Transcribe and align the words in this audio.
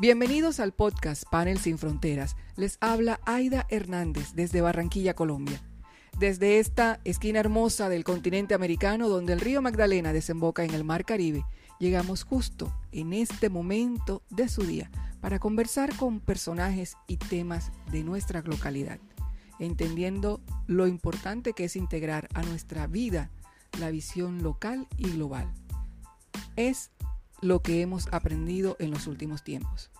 Bienvenidos 0.00 0.60
al 0.60 0.70
podcast 0.70 1.24
Panel 1.28 1.58
Sin 1.58 1.76
Fronteras. 1.76 2.36
Les 2.54 2.78
habla 2.80 3.18
Aida 3.26 3.66
Hernández 3.68 4.32
desde 4.32 4.60
Barranquilla, 4.60 5.14
Colombia. 5.14 5.60
Desde 6.16 6.60
esta 6.60 7.00
esquina 7.02 7.40
hermosa 7.40 7.88
del 7.88 8.04
continente 8.04 8.54
americano 8.54 9.08
donde 9.08 9.32
el 9.32 9.40
río 9.40 9.60
Magdalena 9.60 10.12
desemboca 10.12 10.62
en 10.62 10.72
el 10.72 10.84
Mar 10.84 11.04
Caribe, 11.04 11.44
llegamos 11.80 12.22
justo 12.22 12.72
en 12.92 13.12
este 13.12 13.48
momento 13.48 14.22
de 14.30 14.48
su 14.48 14.62
día 14.62 14.88
para 15.20 15.40
conversar 15.40 15.92
con 15.96 16.20
personajes 16.20 16.96
y 17.08 17.16
temas 17.16 17.72
de 17.90 18.04
nuestra 18.04 18.42
localidad, 18.42 19.00
entendiendo 19.58 20.40
lo 20.68 20.86
importante 20.86 21.54
que 21.54 21.64
es 21.64 21.74
integrar 21.74 22.28
a 22.34 22.42
nuestra 22.42 22.86
vida 22.86 23.30
la 23.80 23.90
visión 23.90 24.44
local 24.44 24.86
y 24.96 25.10
global. 25.10 25.52
Es 26.54 26.92
lo 27.40 27.60
que 27.62 27.82
hemos 27.82 28.08
aprendido 28.12 28.76
en 28.78 28.90
los 28.90 29.06
últimos 29.06 29.42
tiempos. 29.42 29.90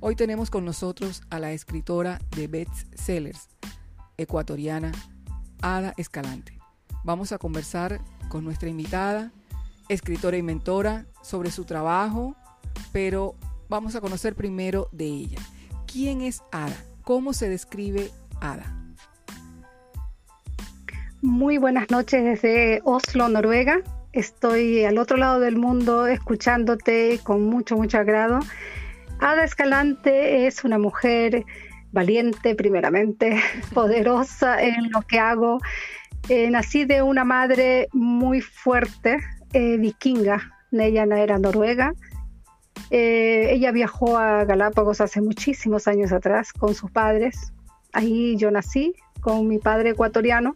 Hoy 0.00 0.16
tenemos 0.16 0.50
con 0.50 0.64
nosotros 0.64 1.22
a 1.30 1.38
la 1.38 1.52
escritora 1.52 2.20
de 2.36 2.46
bestsellers 2.46 3.48
ecuatoriana, 4.16 4.92
Ada 5.62 5.94
Escalante. 5.96 6.58
Vamos 7.04 7.32
a 7.32 7.38
conversar 7.38 8.00
con 8.28 8.44
nuestra 8.44 8.68
invitada, 8.68 9.32
escritora 9.88 10.36
y 10.36 10.42
mentora, 10.42 11.06
sobre 11.22 11.50
su 11.50 11.64
trabajo, 11.64 12.36
pero 12.92 13.34
vamos 13.68 13.94
a 13.94 14.00
conocer 14.00 14.34
primero 14.34 14.88
de 14.92 15.06
ella. 15.06 15.38
¿Quién 15.86 16.20
es 16.20 16.42
Ada? 16.52 16.76
¿Cómo 17.02 17.32
se 17.32 17.48
describe 17.48 18.10
Ada? 18.40 18.84
Muy 21.22 21.56
buenas 21.56 21.90
noches 21.90 22.22
desde 22.22 22.82
Oslo, 22.84 23.28
Noruega. 23.30 23.82
Estoy 24.14 24.84
al 24.84 24.98
otro 24.98 25.16
lado 25.16 25.40
del 25.40 25.56
mundo 25.56 26.06
escuchándote 26.06 27.18
con 27.24 27.46
mucho, 27.46 27.76
mucho 27.76 27.98
agrado. 27.98 28.38
Ada 29.18 29.42
Escalante 29.42 30.46
es 30.46 30.62
una 30.62 30.78
mujer 30.78 31.44
valiente, 31.90 32.54
primeramente, 32.54 33.40
poderosa 33.74 34.62
en 34.62 34.92
lo 34.92 35.02
que 35.02 35.18
hago. 35.18 35.58
Eh, 36.28 36.48
nací 36.48 36.84
de 36.84 37.02
una 37.02 37.24
madre 37.24 37.88
muy 37.92 38.40
fuerte, 38.40 39.18
eh, 39.52 39.78
vikinga. 39.78 40.48
Ella 40.70 41.02
era 41.02 41.40
noruega. 41.40 41.92
Eh, 42.90 43.48
ella 43.50 43.72
viajó 43.72 44.16
a 44.16 44.44
Galápagos 44.44 45.00
hace 45.00 45.22
muchísimos 45.22 45.88
años 45.88 46.12
atrás 46.12 46.52
con 46.52 46.76
sus 46.76 46.88
padres. 46.88 47.52
Ahí 47.92 48.36
yo 48.36 48.52
nací 48.52 48.94
con 49.20 49.48
mi 49.48 49.58
padre 49.58 49.90
ecuatoriano 49.90 50.54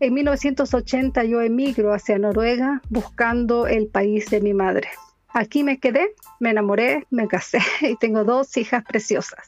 en 0.00 0.14
1980 0.14 1.24
yo 1.24 1.42
emigro 1.42 1.92
hacia 1.92 2.18
Noruega 2.18 2.80
buscando 2.88 3.66
el 3.66 3.86
país 3.86 4.30
de 4.30 4.40
mi 4.40 4.54
madre. 4.54 4.88
Aquí 5.28 5.62
me 5.62 5.78
quedé, 5.78 6.14
me 6.40 6.50
enamoré, 6.50 7.06
me 7.10 7.28
casé 7.28 7.60
y 7.82 7.96
tengo 7.96 8.24
dos 8.24 8.56
hijas 8.56 8.82
preciosas. 8.84 9.44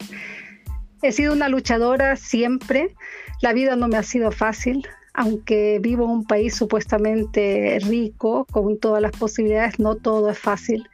He 1.00 1.10
sido 1.10 1.32
una 1.32 1.48
luchadora 1.48 2.16
siempre. 2.16 2.94
La 3.40 3.52
vida 3.52 3.74
no 3.74 3.88
me 3.88 3.96
ha 3.96 4.02
sido 4.04 4.30
fácil, 4.30 4.86
aunque 5.14 5.80
vivo 5.80 6.04
en 6.04 6.10
un 6.10 6.26
país 6.26 6.54
supuestamente 6.54 7.80
rico, 7.82 8.46
con 8.52 8.78
todas 8.78 9.02
las 9.02 9.12
posibilidades, 9.12 9.80
no 9.80 9.96
todo 9.96 10.30
es 10.30 10.38
fácil. 10.38 10.88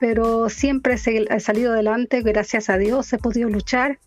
Pero 0.00 0.48
siempre 0.48 0.94
he 0.94 1.40
salido 1.40 1.72
adelante, 1.72 2.22
gracias 2.22 2.70
a 2.70 2.78
Dios, 2.78 3.12
he 3.12 3.18
podido 3.18 3.50
luchar. 3.50 3.98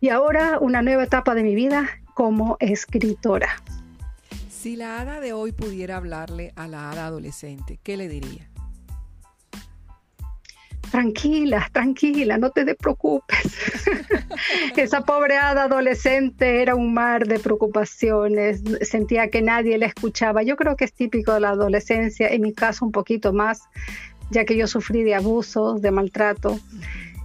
Y 0.00 0.10
ahora 0.10 0.58
una 0.60 0.82
nueva 0.82 1.02
etapa 1.02 1.34
de 1.34 1.42
mi 1.42 1.54
vida 1.54 1.88
como 2.14 2.56
escritora. 2.60 3.48
Si 4.66 4.74
la 4.74 5.00
hada 5.00 5.20
de 5.20 5.32
hoy 5.32 5.52
pudiera 5.52 5.96
hablarle 5.96 6.52
a 6.56 6.66
la 6.66 6.90
hada 6.90 7.06
adolescente, 7.06 7.78
¿qué 7.84 7.96
le 7.96 8.08
diría? 8.08 8.50
Tranquila, 10.90 11.70
tranquila, 11.72 12.36
no 12.36 12.50
te 12.50 12.74
preocupes. 12.74 13.86
Esa 14.76 15.02
pobre 15.02 15.36
hada 15.36 15.66
adolescente 15.66 16.62
era 16.62 16.74
un 16.74 16.92
mar 16.92 17.28
de 17.28 17.38
preocupaciones, 17.38 18.60
sentía 18.80 19.30
que 19.30 19.40
nadie 19.40 19.78
la 19.78 19.86
escuchaba. 19.86 20.42
Yo 20.42 20.56
creo 20.56 20.74
que 20.74 20.86
es 20.86 20.92
típico 20.92 21.32
de 21.32 21.38
la 21.38 21.50
adolescencia, 21.50 22.26
en 22.26 22.42
mi 22.42 22.52
caso 22.52 22.84
un 22.84 22.90
poquito 22.90 23.32
más, 23.32 23.68
ya 24.32 24.44
que 24.44 24.56
yo 24.56 24.66
sufrí 24.66 25.04
de 25.04 25.14
abusos, 25.14 25.80
de 25.80 25.92
maltrato. 25.92 26.58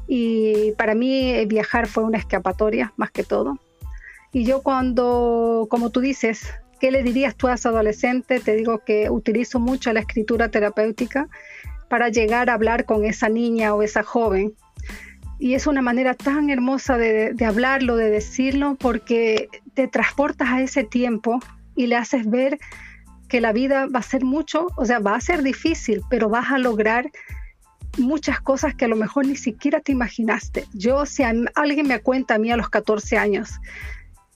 Y 0.08 0.74
para 0.74 0.94
mí 0.94 1.44
viajar 1.48 1.88
fue 1.88 2.04
una 2.04 2.20
escapatoria 2.20 2.94
más 2.98 3.10
que 3.10 3.24
todo. 3.24 3.58
Y 4.32 4.46
yo 4.46 4.62
cuando, 4.62 5.66
como 5.72 5.90
tú 5.90 6.02
dices, 6.02 6.48
¿Qué 6.82 6.90
le 6.90 7.04
dirías 7.04 7.36
tú 7.36 7.48
a 7.48 7.54
ese 7.54 7.68
adolescente? 7.68 8.40
Te 8.40 8.56
digo 8.56 8.80
que 8.80 9.12
utilizo 9.12 9.60
mucho 9.60 9.94
la 9.94 10.00
escritura 10.00 10.50
terapéutica 10.50 11.30
para 11.90 12.10
llegar 12.10 12.50
a 12.50 12.56
hablar 12.56 12.86
con 12.86 13.06
esa 13.06 13.30
niña 13.30 13.76
o 13.76 13.84
esa 13.84 14.02
joven. 14.02 14.56
Y 15.38 15.54
es 15.54 15.68
una 15.68 15.84
manera 15.84 16.16
tan 16.16 16.50
hermosa 16.50 16.98
de, 16.98 17.36
hablarlo, 17.46 17.98
de 17.98 18.10
decirlo, 18.10 18.78
porque 18.80 19.48
te 19.76 19.88
transportas 19.88 20.50
a 20.50 20.62
ese 20.62 20.84
tiempo 20.84 21.40
y 21.76 21.86
le 21.86 21.98
haces 21.98 22.28
ver 22.28 22.58
que 23.30 23.42
la 23.42 23.54
vida 23.54 23.86
va 23.86 24.00
a 24.00 24.04
ser 24.04 24.26
mucho, 24.26 24.66
o 24.76 24.84
sea, 24.84 24.98
va 24.98 25.16
a 25.16 25.22
ser 25.22 25.44
difícil, 25.44 26.02
pero 26.10 26.30
vas 26.30 26.52
a 26.52 26.58
lograr 26.58 27.12
muchas 28.00 28.42
cosas 28.42 28.74
que 28.74 28.86
a 28.86 28.88
lo 28.88 28.96
mejor 28.96 29.28
ni 29.28 29.36
siquiera 29.36 29.82
te 29.82 29.92
imaginaste. 29.92 30.66
Yo, 30.74 31.06
si 31.06 31.22
alguien 31.22 31.88
me 31.88 32.00
cuenta 32.00 32.36
a 32.36 32.40
mí 32.40 32.52
a 32.52 32.58
los 32.58 32.70
14 32.70 33.20
años 33.20 33.60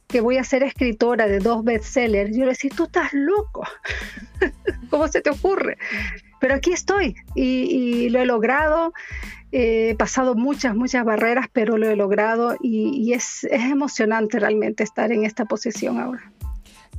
que 0.07 0.21
voy 0.21 0.37
a 0.37 0.43
ser 0.43 0.63
escritora 0.63 1.27
de 1.27 1.39
dos 1.39 1.63
bestsellers, 1.63 2.35
yo 2.35 2.43
le 2.43 2.51
decía, 2.51 2.71
tú 2.75 2.85
estás 2.85 3.13
loco, 3.13 3.63
¿cómo 4.89 5.07
se 5.07 5.21
te 5.21 5.29
ocurre? 5.29 5.77
Pero 6.39 6.55
aquí 6.55 6.73
estoy 6.73 7.15
y, 7.33 8.09
lo 8.09 8.19
he 8.19 8.25
logrado, 8.25 8.93
he 9.51 9.95
pasado 9.97 10.35
muchas, 10.35 10.75
muchas 10.75 11.03
barreras, 11.05 11.47
pero 11.51 11.77
lo 11.77 11.89
he 11.89 11.95
logrado 11.95 12.55
y, 12.61 13.13
es, 13.13 13.45
es 13.45 13.63
emocionante 13.63 14.39
realmente 14.39 14.83
estar 14.83 15.11
en 15.11 15.25
esta 15.25 15.45
posición 15.45 15.99
ahora. 15.99 16.31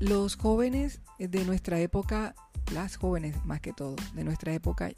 Los 0.01 0.37
jóvenes 0.37 1.01
de 1.19 1.45
nuestra 1.45 1.79
época, 1.81 2.35
las 2.75 2.97
jóvenes 2.97 3.37
más 3.45 3.61
que 3.61 3.73
todo, 3.73 3.97
de 4.15 4.25
nuestra 4.25 4.53
época, 4.53 4.91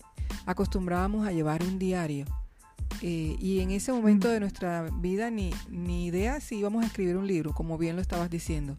acostumbrábamos 0.46 1.26
a 1.26 1.32
llevar 1.32 1.62
un 1.62 1.78
diario 1.78 2.24
eh, 3.00 3.36
y 3.38 3.60
en 3.60 3.70
ese 3.70 3.92
momento 3.92 4.28
de 4.28 4.40
nuestra 4.40 4.88
vida 4.92 5.30
ni, 5.30 5.52
ni 5.70 6.06
idea 6.06 6.40
si 6.40 6.56
íbamos 6.56 6.82
a 6.82 6.86
escribir 6.86 7.16
un 7.16 7.26
libro, 7.26 7.54
como 7.54 7.78
bien 7.78 7.96
lo 7.96 8.02
estabas 8.02 8.30
diciendo. 8.30 8.76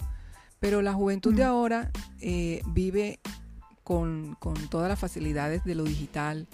Pero 0.60 0.82
la 0.82 0.94
juventud 0.94 1.34
de 1.34 1.44
ahora 1.44 1.92
eh, 2.20 2.62
vive 2.68 3.20
con, 3.84 4.38
todas 4.70 4.90
las 4.90 5.00
facilidades 5.00 5.64
de 5.64 5.74
lo 5.74 5.84
digital, 5.84 6.48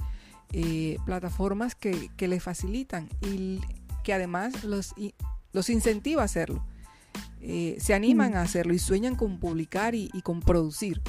eh, 0.54 0.98
plataformas 1.06 1.74
que, 1.74 2.10
que 2.16 2.28
le 2.28 2.40
facilitan 2.40 3.10
y 3.22 3.60
que 4.04 4.14
además 4.14 4.64
los, 4.64 4.94
los 5.52 5.70
incentiva 5.70 6.22
a 6.22 6.26
hacerlo. 6.26 6.64
se 7.42 7.94
animan 7.94 8.36
a 8.36 8.42
hacerlo 8.44 8.74
y 8.74 8.80
sueñan 8.80 9.16
con 9.16 9.40
publicar 9.40 9.96
y, 9.96 10.10
con 10.24 10.40
producir. 10.40 11.02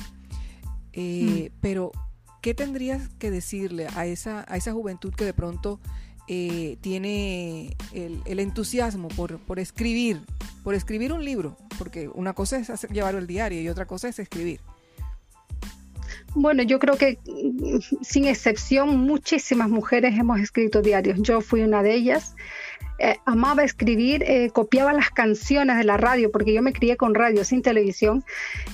Pero, 1.61 1.93
¿qué 2.41 2.55
tendrías 2.55 3.11
que 3.19 3.31
decirle 3.31 3.87
a 3.95 4.07
esa, 4.07 4.47
a 4.49 4.57
esa 4.57 4.73
juventud 4.73 5.13
que 5.15 5.27
de 5.27 5.34
pronto 5.34 5.81
eh, 6.29 6.77
tiene 6.81 7.77
el, 7.93 8.41
entusiasmo 8.41 9.09
por, 9.09 9.39
por, 9.39 9.59
escribir, 9.59 10.21
por 10.65 10.75
escribir 10.75 11.13
un 11.13 11.25
libro, 11.25 11.57
porque 11.79 12.09
una 12.09 12.33
cosa 12.33 12.59
es 12.59 12.71
hacer, 12.71 12.91
llevarlo 12.93 13.19
al 13.19 13.27
diario 13.27 13.61
y 13.61 13.69
otra 13.69 13.87
cosa 13.87 14.09
es 14.09 14.19
escribir. 14.19 14.61
Bueno, 16.35 16.63
yo 16.63 16.79
creo 16.79 16.97
que 16.97 17.19
mm, 17.27 17.79
sin 18.03 18.27
excepción 18.27 18.99
muchísimas 18.99 19.71
mujeres 19.71 20.19
hemos 20.19 20.39
escrito 20.41 20.83
diarios. 20.83 21.19
Yo 21.23 21.41
fui 21.41 21.63
una 21.63 21.83
de 21.83 21.95
ellas. 21.95 22.35
Eh, 22.99 23.17
amaba 23.27 23.62
escribir, 23.62 24.23
eh, 24.27 24.51
copiaba 24.51 24.93
las 24.93 25.11
canciones 25.11 25.77
de 25.77 25.84
la 25.84 25.99
radio, 25.99 26.31
porque 26.31 26.55
yo 26.55 26.62
me 26.62 26.73
crié 26.73 26.97
con 26.97 27.15
radio 27.15 27.45
sin 27.45 27.61
televisión, 27.61 28.25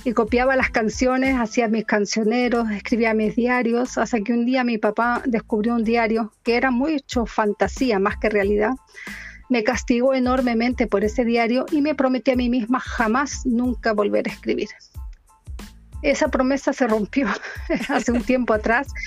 y 0.05 0.13
copiaba 0.13 0.55
las 0.55 0.69
canciones, 0.69 1.37
hacía 1.37 1.67
mis 1.67 1.85
cancioneros, 1.85 2.71
escribía 2.71 3.13
mis 3.13 3.35
diarios, 3.35 3.97
hasta 3.97 4.21
que 4.21 4.33
un 4.33 4.45
día 4.45 4.63
mi 4.63 4.77
papá 4.77 5.21
descubrió 5.25 5.75
un 5.75 5.83
diario 5.83 6.31
que 6.43 6.55
era 6.55 6.71
mucho 6.71 7.25
fantasía 7.25 7.99
más 7.99 8.17
que 8.17 8.29
realidad. 8.29 8.71
Me 9.49 9.63
castigó 9.63 10.13
enormemente 10.13 10.87
por 10.87 11.03
ese 11.03 11.25
diario 11.25 11.65
y 11.71 11.81
me 11.81 11.93
prometí 11.93 12.31
a 12.31 12.35
mí 12.35 12.49
misma 12.49 12.79
jamás, 12.79 13.45
nunca 13.45 13.91
volver 13.91 14.29
a 14.29 14.31
escribir 14.31 14.69
esa 16.03 16.27
promesa 16.27 16.73
se 16.73 16.85
rompió 16.85 17.27
hace 17.89 18.11
un 18.11 18.21
tiempo 18.21 18.53
atrás. 18.53 18.87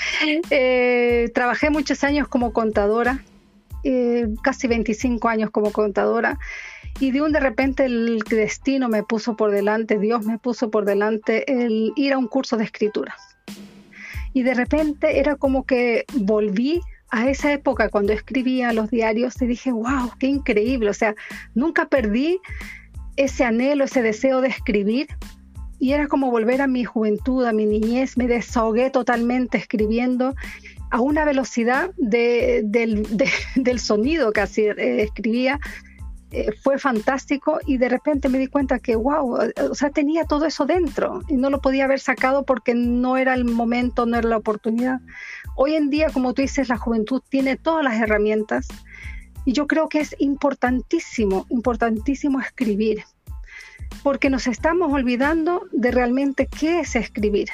Eh, 0.51 1.31
trabajé 1.35 1.71
muchos 1.71 2.03
años 2.03 2.27
como 2.27 2.53
contadora, 2.53 3.21
eh, 3.89 4.27
casi 4.43 4.67
25 4.67 5.29
años 5.29 5.51
como 5.51 5.71
contadora, 5.71 6.41
y 6.99 7.13
de 7.13 7.23
un 7.23 7.31
de 7.31 7.39
repente 7.39 7.85
el 7.85 8.19
destino 8.29 8.89
me 8.89 9.05
puso 9.05 9.37
por 9.37 9.53
delante, 9.53 9.99
Dios 9.99 10.25
me 10.25 10.39
puso 10.39 10.73
por 10.73 10.85
delante 10.85 11.45
el 11.53 11.93
ir 11.95 12.13
a 12.13 12.19
un 12.19 12.27
curso 12.27 12.57
de 12.57 12.65
escritura. 12.65 13.15
Y 14.33 14.43
de 14.43 14.55
repente 14.55 15.21
era 15.21 15.37
como 15.37 15.65
que 15.65 16.05
volví 16.15 16.81
a 17.11 17.31
esa 17.31 17.53
época 17.53 17.89
cuando 17.89 18.13
escribía 18.13 18.73
los 18.73 18.91
diarios 18.91 19.41
y 19.41 19.47
dije, 19.47 19.71
wow, 19.71 20.11
qué 20.19 20.27
increíble. 20.27 20.91
O 20.91 20.95
sea, 20.95 21.15
nunca 21.55 21.87
perdí 21.87 22.41
ese 23.17 23.45
anhelo, 23.45 23.85
ese 23.85 24.03
deseo 24.03 24.41
de 24.41 24.49
escribir, 24.49 25.07
y 25.79 25.93
era 25.93 26.09
como 26.09 26.31
volver 26.31 26.61
a 26.63 26.67
mi 26.67 26.85
juventud, 26.85 27.45
a 27.45 27.53
mi 27.53 27.67
niñez, 27.67 28.17
me 28.17 28.27
desahogué 28.27 28.91
totalmente 28.91 29.59
escribiendo 29.59 30.35
a 30.91 31.01
una 31.01 31.25
velocidad 31.25 31.91
de, 31.97 32.63
del, 33.57 33.81
sonido 33.81 34.33
que 34.33 34.41
así 34.41 34.63
eh, 34.63 35.03
escribía. 35.03 35.59
Eh, 36.33 36.51
fue 36.61 36.77
fantástico 36.79 37.61
y 37.67 37.79
de 37.79 37.89
repente 37.89 38.29
me 38.29 38.39
di 38.39 38.49
cuenta 38.49 38.81
que, 38.81 38.97
wow, 38.97 39.39
o 39.71 39.75
sea, 39.77 39.91
tenía 39.91 40.25
todo 40.25 40.45
eso 40.45 40.67
dentro 40.67 41.23
y 41.29 41.37
no 41.37 41.51
lo 41.51 41.61
podía 41.61 41.85
haber 41.85 42.01
sacado 42.01 42.45
porque 42.45 42.75
no 42.75 43.17
era 43.17 43.33
el 43.35 43.45
momento, 43.45 44.07
no 44.07 44.17
era 44.17 44.29
la 44.29 44.37
oportunidad. 44.37 45.01
Hoy 45.55 45.77
en 45.77 45.89
día, 45.89 46.09
como 46.13 46.35
tú 46.35 46.43
dices, 46.43 46.69
la 46.69 46.79
juventud 46.79 47.23
tiene 47.29 47.57
todas 47.57 47.85
las 47.85 47.95
herramientas 47.95 48.67
y 49.45 49.53
yo 49.53 49.69
creo 49.69 49.89
que 49.89 50.01
es 50.01 50.17
importantísimo, 50.19 51.47
importantísimo 51.49 52.41
escribir, 52.41 53.05
porque 54.03 54.29
nos 54.29 54.49
estamos 54.49 54.93
olvidando 54.93 55.63
de 55.71 55.93
realmente 55.93 56.49
qué 56.49 56.81
es 56.81 56.97
escribir. 56.97 57.49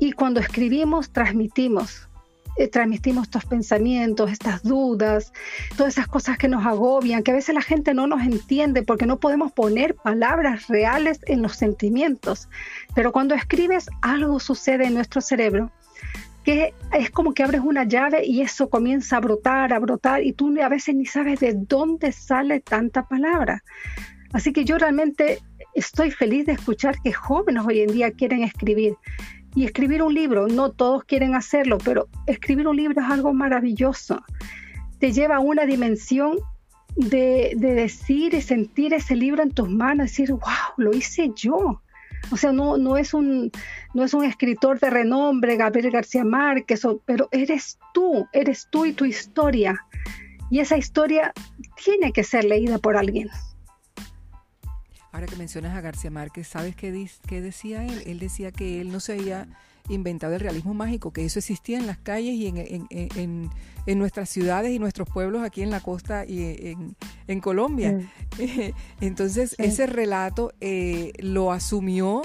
Y 0.00 0.12
cuando 0.12 0.40
escribimos, 0.40 1.12
transmitimos, 1.12 2.08
eh, 2.56 2.68
transmitimos 2.68 3.24
estos 3.24 3.44
pensamientos, 3.44 4.30
estas 4.30 4.62
dudas, 4.62 5.32
todas 5.76 5.94
esas 5.94 6.06
cosas 6.06 6.38
que 6.38 6.48
nos 6.48 6.66
agobian, 6.66 7.22
que 7.22 7.30
a 7.30 7.34
veces 7.34 7.54
la 7.54 7.62
gente 7.62 7.94
no 7.94 8.06
nos 8.06 8.22
entiende 8.22 8.82
porque 8.82 9.06
no 9.06 9.18
podemos 9.20 9.52
poner 9.52 9.94
palabras 9.94 10.68
reales 10.68 11.20
en 11.26 11.42
los 11.42 11.56
sentimientos. 11.56 12.48
Pero 12.94 13.12
cuando 13.12 13.34
escribes, 13.34 13.88
algo 14.00 14.40
sucede 14.40 14.86
en 14.86 14.94
nuestro 14.94 15.20
cerebro 15.20 15.70
que 16.44 16.74
es 16.92 17.10
como 17.10 17.34
que 17.34 17.44
abres 17.44 17.60
una 17.60 17.84
llave 17.84 18.26
y 18.26 18.40
eso 18.40 18.68
comienza 18.68 19.16
a 19.16 19.20
brotar, 19.20 19.72
a 19.72 19.78
brotar, 19.78 20.24
y 20.24 20.32
tú 20.32 20.52
a 20.60 20.68
veces 20.68 20.94
ni 20.94 21.06
sabes 21.06 21.38
de 21.40 21.54
dónde 21.54 22.10
sale 22.10 22.60
tanta 22.60 23.06
palabra. 23.06 23.62
Así 24.32 24.52
que 24.52 24.64
yo 24.64 24.78
realmente 24.78 25.38
estoy 25.74 26.10
feliz 26.10 26.46
de 26.46 26.52
escuchar 26.52 26.96
que 27.02 27.12
jóvenes 27.12 27.64
hoy 27.66 27.80
en 27.80 27.92
día 27.92 28.10
quieren 28.12 28.42
escribir. 28.42 28.96
Y 29.54 29.64
escribir 29.64 30.02
un 30.02 30.14
libro, 30.14 30.48
no 30.48 30.70
todos 30.70 31.04
quieren 31.04 31.34
hacerlo, 31.34 31.78
pero 31.84 32.08
escribir 32.26 32.66
un 32.68 32.76
libro 32.76 33.02
es 33.02 33.10
algo 33.10 33.34
maravilloso. 33.34 34.22
Te 34.98 35.12
lleva 35.12 35.36
a 35.36 35.40
una 35.40 35.66
dimensión 35.66 36.38
de, 36.96 37.54
decir 37.56 38.34
y 38.34 38.40
sentir 38.40 38.94
ese 38.94 39.16
libro 39.16 39.42
en 39.42 39.50
tus 39.50 39.68
manos, 39.68 40.06
decir, 40.06 40.32
wow, 40.32 40.40
lo 40.76 40.92
hice 40.92 41.30
yo. 41.34 41.82
O 42.30 42.36
sea, 42.36 42.52
no, 42.52 42.78
no, 42.78 42.96
es 42.96 43.14
un, 43.14 43.50
no 43.94 44.04
es 44.04 44.14
un 44.14 44.24
escritor 44.24 44.78
de 44.78 44.90
renombre, 44.90 45.56
Gabriel 45.56 45.90
García 45.90 46.24
Márquez, 46.24 46.86
pero 47.04 47.28
eres 47.32 47.78
tú, 47.92 48.26
eres 48.32 48.68
tú 48.70 48.86
y 48.86 48.92
tu 48.92 49.04
historia. 49.04 49.84
Y 50.50 50.60
esa 50.60 50.76
historia 50.76 51.32
tiene 51.82 52.12
que 52.12 52.24
ser 52.24 52.44
leída 52.44 52.78
por 52.78 52.96
alguien. 52.96 53.28
Ahora 55.12 55.26
que 55.26 55.36
mencionas 55.36 55.76
a 55.76 55.80
García 55.80 56.10
Márquez, 56.10 56.48
¿sabes 56.48 56.74
qué, 56.74 57.08
qué 57.26 57.40
decía 57.40 57.84
él? 57.84 58.02
Él 58.06 58.18
decía 58.18 58.50
que 58.50 58.80
él 58.80 58.90
no 58.90 58.98
se 58.98 59.12
había 59.12 59.46
inventado 59.88 60.34
el 60.34 60.40
realismo 60.40 60.74
mágico, 60.74 61.12
que 61.12 61.24
eso 61.24 61.38
existía 61.38 61.78
en 61.78 61.86
las 61.86 61.98
calles 61.98 62.34
y 62.34 62.46
en, 62.46 63.50
nuestras 63.98 64.28
ciudades 64.30 64.72
y 64.72 64.78
nuestros 64.78 65.08
pueblos 65.08 65.42
aquí 65.42 65.62
en 65.62 65.70
la 65.70 65.80
costa 65.80 66.24
y 66.24 66.76
en, 67.26 67.40
Colombia. 67.40 68.00
Entonces, 69.00 69.54
ese 69.58 69.86
relato 69.86 70.52
eh, 70.60 71.12
lo 71.18 71.52
asumió 71.52 72.22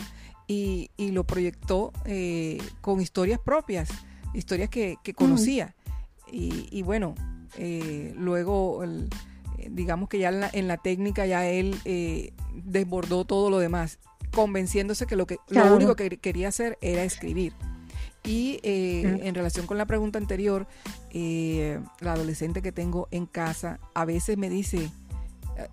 y, 0.48 0.90
lo 0.98 1.26
proyectó 1.26 1.92
eh, 2.06 2.60
con 2.82 3.02
historias 3.02 3.40
propias, 3.40 3.90
historias 4.34 4.70
que, 4.70 4.98
conocía. 5.16 5.76
Y, 6.32 6.82
bueno, 6.84 7.16
eh, 7.58 8.14
luego... 8.18 8.84
digamos 9.70 10.10
que 10.10 10.20
ya 10.20 10.30
en 10.54 10.68
la, 10.68 10.78
técnica 10.78 11.26
ya 11.26 11.48
él 11.48 11.76
desbordó 12.54 13.26
todo 13.26 13.50
lo 13.50 13.60
demás, 13.60 14.00
convenciéndose 14.32 15.06
que 15.06 15.16
lo, 15.16 15.26
que, 15.26 15.38
lo 15.50 15.76
único 15.76 15.96
que 15.96 16.18
quería 16.18 16.50
hacer 16.50 16.78
era 16.82 17.04
escribir. 17.04 17.54
Y 18.28 18.60
eh, 18.64 19.22
en 19.24 19.36
relación 19.36 19.68
con 19.68 19.78
la 19.78 19.86
pregunta 19.86 20.20
anterior, 20.20 20.68
eh, 21.12 21.80
la 22.02 22.14
adolescente 22.14 22.62
que 22.62 22.74
tengo 22.74 23.08
en 23.12 23.26
casa 23.26 23.80
a 23.94 24.04
veces 24.04 24.38
me 24.38 24.50
dice, 24.50 24.90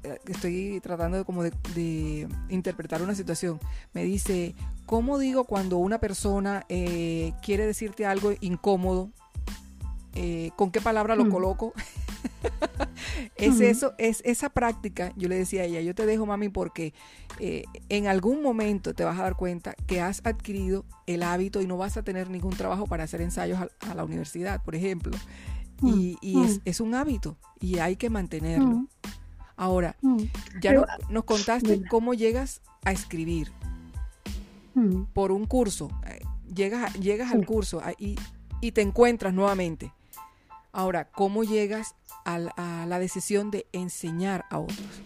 eh, 0.05 0.19
estoy 0.29 0.81
tratando 0.81 1.19
de 1.19 1.25
como 1.25 1.43
de, 1.43 2.29
interpretar 2.49 3.03
una 3.03 3.17
situación, 3.17 3.59
me 3.93 4.05
dice, 4.05 4.55
¿cómo 4.87 5.19
digo 5.19 5.45
cuando 5.45 5.79
una 5.79 5.99
persona 5.99 6.65
quiere 6.69 7.67
decirte 7.67 8.07
algo 8.07 8.33
incómodo? 8.41 9.11
¿Con 10.57 10.71
qué 10.71 10.81
palabra 10.81 11.17
lo 11.17 11.25
mm. 11.25 11.31
coloco? 11.31 11.73
es 13.37 13.61
eso, 13.61 13.95
es 13.99 14.23
esa 14.25 14.49
práctica, 14.49 15.13
yo 15.17 15.29
le 15.29 15.37
decía 15.37 15.63
a 15.63 15.65
ella, 15.65 15.81
yo 15.81 15.95
te 15.95 16.07
dejo 16.07 16.27
mami 16.27 16.49
porque 16.49 16.95
eh, 17.39 17.65
en 17.89 18.07
algún 18.07 18.43
momento 18.43 18.95
te 18.95 19.05
vas 19.05 19.19
a 19.19 19.23
dar 19.23 19.37
cuenta 19.37 19.75
que 19.87 20.01
has 20.01 20.21
adquirido 20.25 20.85
el 21.07 21.23
hábito 21.23 21.61
y 21.61 21.67
no 21.67 21.77
vas 21.77 21.97
a 21.97 22.03
tener 22.03 22.31
ningún 22.31 22.57
trabajo 22.57 22.87
para 22.87 23.05
hacer 23.05 23.21
ensayos 23.21 23.59
a, 23.81 23.95
la 23.95 24.05
universidad, 24.05 24.63
por 24.63 24.75
ejemplo. 24.75 25.17
Y, 25.83 26.17
mm, 26.23 26.61
es, 26.65 26.81
un 26.81 26.95
hábito 26.95 27.37
y 27.61 27.79
hay 27.79 27.97
que 27.97 28.09
mantenerlo. 28.09 28.77
Mm. 28.77 28.89
Ahora, 29.57 29.97
mm. 30.01 30.23
ya 30.61 30.87
nos 31.11 31.25
contaste 31.25 31.83
cómo 31.89 32.15
llegas 32.15 32.63
a 32.85 32.93
escribir 32.93 33.53
por 35.13 35.31
un 35.31 35.47
curso. 35.47 35.91
Eh, 36.07 36.21
llegas, 36.53 36.95
llegas 36.95 37.33
al 37.33 37.45
curso 37.45 37.83
y, 37.99 38.17
y 38.61 38.73
te 38.73 38.81
encuentras 38.81 39.35
nuevamente. 39.35 39.93
Ahora, 40.75 41.05
¿cómo 41.05 41.45
llegas 41.45 41.95
a, 42.25 42.39
la 42.87 42.99
decisión 42.99 43.53
de 43.53 43.67
enseñar 43.73 44.45
a 44.51 44.59
otros? 44.59 45.03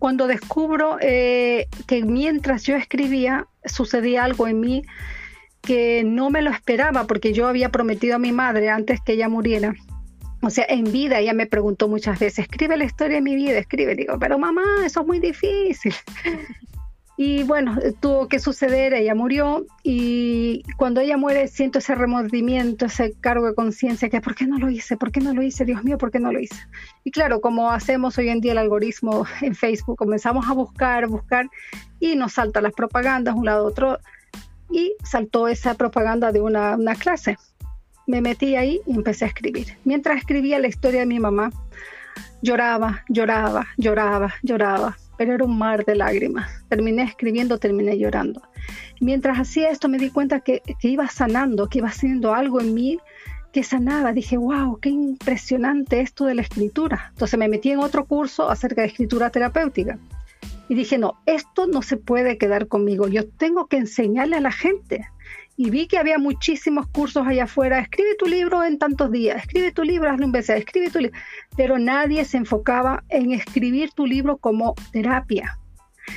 Cuando 0.00 0.26
descubro 0.26 0.98
eh, 1.00 1.68
que 1.86 2.02
mientras 2.02 2.64
yo 2.64 2.74
escribía 2.74 3.46
sucedía 3.64 4.24
algo 4.24 4.48
en 4.48 4.60
mí 4.60 4.82
que 5.62 6.02
no 6.04 6.30
me 6.30 6.42
lo 6.42 6.50
esperaba 6.50 7.06
porque 7.06 7.32
yo 7.32 7.46
había 7.46 7.70
prometido 7.70 8.16
a 8.16 8.18
mi 8.18 8.32
madre 8.32 8.70
antes 8.70 9.00
que 9.00 9.12
ella 9.12 9.28
muriera. 9.28 9.72
O 10.42 10.50
sea, 10.50 10.66
en 10.68 10.90
vida 10.90 11.20
ella 11.20 11.32
me 11.32 11.46
preguntó 11.46 11.86
muchas 11.86 12.18
veces, 12.18 12.40
escribe 12.40 12.76
la 12.76 12.84
historia 12.84 13.16
de 13.16 13.22
mi 13.22 13.36
vida, 13.36 13.58
escribe. 13.58 13.94
Digo, 13.94 14.18
pero 14.18 14.36
mamá, 14.36 14.64
eso 14.84 15.02
es 15.02 15.06
muy 15.06 15.20
difícil. 15.20 15.94
Y 17.18 17.44
bueno, 17.44 17.78
tuvo 18.00 18.28
que 18.28 18.38
suceder, 18.38 18.92
ella 18.92 19.14
murió 19.14 19.64
y 19.82 20.62
cuando 20.76 21.00
ella 21.00 21.16
muere 21.16 21.48
siento 21.48 21.78
ese 21.78 21.94
remordimiento, 21.94 22.84
ese 22.86 23.14
cargo 23.18 23.46
de 23.46 23.54
conciencia 23.54 24.10
que 24.10 24.20
¿por 24.20 24.34
qué 24.34 24.46
no 24.46 24.58
lo 24.58 24.68
hice? 24.68 24.98
¿Por 24.98 25.10
qué 25.10 25.20
no 25.20 25.32
lo 25.32 25.42
hice? 25.42 25.64
Dios 25.64 25.82
mío, 25.82 25.96
¿por 25.96 26.10
qué 26.10 26.20
no 26.20 26.30
lo 26.30 26.38
hice? 26.38 26.56
Y 27.04 27.10
claro, 27.10 27.40
como 27.40 27.70
hacemos 27.70 28.18
hoy 28.18 28.28
en 28.28 28.42
día 28.42 28.52
el 28.52 28.58
algoritmo 28.58 29.24
en 29.40 29.54
Facebook, 29.54 29.96
comenzamos 29.96 30.46
a 30.46 30.52
buscar, 30.52 31.06
buscar 31.06 31.48
y 32.00 32.16
nos 32.16 32.34
saltan 32.34 32.64
las 32.64 32.74
propagandas 32.74 33.34
un 33.34 33.46
lado 33.46 33.64
a 33.64 33.68
otro 33.68 33.98
y 34.70 34.94
saltó 35.02 35.48
esa 35.48 35.72
propaganda 35.72 36.32
de 36.32 36.42
una, 36.42 36.76
una 36.76 36.96
clase. 36.96 37.38
Me 38.06 38.20
metí 38.20 38.56
ahí 38.56 38.82
y 38.86 38.94
empecé 38.94 39.24
a 39.24 39.28
escribir. 39.28 39.78
Mientras 39.84 40.18
escribía 40.18 40.58
la 40.58 40.68
historia 40.68 41.00
de 41.00 41.06
mi 41.06 41.18
mamá, 41.18 41.50
lloraba, 42.42 43.04
lloraba, 43.08 43.66
lloraba, 43.78 44.34
lloraba 44.42 44.96
pero 45.16 45.34
era 45.34 45.44
un 45.44 45.56
mar 45.58 45.84
de 45.84 45.94
lágrimas. 45.94 46.50
Terminé 46.68 47.02
escribiendo, 47.02 47.58
terminé 47.58 47.98
llorando. 47.98 48.42
Mientras 49.00 49.38
hacía 49.38 49.70
esto 49.70 49.88
me 49.88 49.98
di 49.98 50.10
cuenta 50.10 50.40
que, 50.40 50.62
iba 50.82 51.08
sanando, 51.08 51.68
que 51.68 51.78
iba 51.78 51.88
haciendo 51.88 52.34
algo 52.34 52.60
en 52.60 52.74
mí 52.74 52.98
que 53.52 53.62
sanaba. 53.62 54.12
Dije, 54.12 54.36
wow, 54.36 54.78
qué 54.80 54.90
impresionante 54.90 56.00
esto 56.00 56.24
de 56.26 56.34
la 56.34 56.42
escritura. 56.42 57.10
Entonces 57.12 57.38
me 57.38 57.48
metí 57.48 57.70
en 57.70 57.80
otro 57.80 58.04
curso 58.04 58.50
acerca 58.50 58.82
de 58.82 58.88
escritura 58.88 59.30
terapéutica. 59.30 59.98
Y 60.68 60.74
dije, 60.74 60.98
no, 60.98 61.14
esto 61.26 61.66
no 61.66 61.82
se 61.82 61.96
puede 61.96 62.38
quedar 62.38 62.66
conmigo. 62.66 63.08
Yo 63.08 63.28
tengo 63.28 63.66
que 63.66 63.76
enseñarle 63.76 64.36
a 64.36 64.40
la 64.40 64.52
gente 64.52 65.06
y 65.56 65.70
vi 65.70 65.86
que 65.86 65.98
había 65.98 66.18
muchísimos 66.18 66.86
cursos 66.88 67.26
allá 67.26 67.44
afuera. 67.44 67.80
Escribe 67.80 68.14
tu 68.18 68.26
libro 68.26 68.62
en 68.62 68.78
tantos 68.78 69.10
días, 69.10 69.38
escribe 69.38 69.72
tu 69.72 69.82
libro, 69.82 70.10
hazlo 70.10 70.26
un 70.26 70.32
beso, 70.32 70.52
escribe 70.52 70.90
tu 70.90 71.00
libro. 71.00 71.18
Pero 71.56 71.78
nadie 71.78 72.24
se 72.24 72.36
enfocaba 72.36 73.04
en 73.08 73.32
escribir 73.32 73.90
tu 73.92 74.06
libro 74.06 74.36
como 74.36 74.74
terapia. 74.92 75.58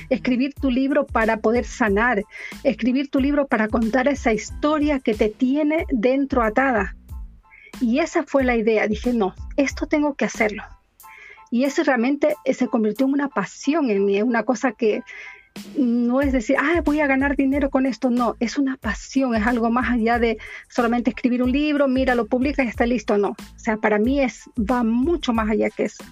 Escribir 0.09 0.53
tu 0.53 0.69
libro 0.69 1.07
para 1.07 1.37
poder 1.37 1.65
sanar, 1.65 2.23
escribir 2.63 3.09
tu 3.09 3.19
libro 3.19 3.47
para 3.47 3.67
contar 3.69 4.07
esa 4.07 4.33
historia 4.33 4.99
que 4.99 5.15
te 5.15 5.29
tiene 5.29 5.85
dentro 5.89 6.43
atada. 6.43 6.95
Y 7.81 7.99
esa 7.99 8.23
fue 8.23 8.43
la 8.43 8.55
idea. 8.55 8.87
Dije, 8.87 9.13
no, 9.13 9.33
esto 9.55 9.87
tengo 9.87 10.15
que 10.15 10.25
hacerlo. 10.25 10.63
Y 11.49 11.63
eso 11.63 11.81
realmente 11.83 12.35
se 12.45 12.67
convirtió 12.67 13.07
en 13.07 13.13
una 13.13 13.29
pasión 13.29 13.89
en 13.89 14.05
mí, 14.05 14.21
una 14.21 14.43
cosa 14.43 14.73
que, 14.73 15.01
no 15.77 16.21
es 16.21 16.31
decir, 16.31 16.55
ah, 16.59 16.81
voy 16.83 16.99
a 16.99 17.07
ganar 17.07 17.35
dinero 17.35 17.69
con 17.69 17.85
esto, 17.85 18.09
no, 18.09 18.35
es 18.39 18.57
una 18.57 18.77
pasión, 18.77 19.35
es 19.35 19.45
algo 19.45 19.69
más 19.69 19.91
allá 19.91 20.19
de 20.19 20.37
solamente 20.69 21.11
escribir 21.11 21.43
un 21.43 21.51
libro, 21.51 21.87
mira, 21.87 22.15
lo 22.15 22.27
publicas 22.27 22.65
y 22.65 22.69
está 22.69 22.85
listo, 22.85 23.17
no. 23.17 23.29
O 23.29 23.59
sea, 23.59 23.77
para 23.77 23.99
mí 23.99 24.19
es, 24.19 24.49
va 24.57 24.83
mucho 24.83 25.33
más 25.33 25.49
allá 25.49 25.69
que 25.69 25.83
eso. 25.83 26.03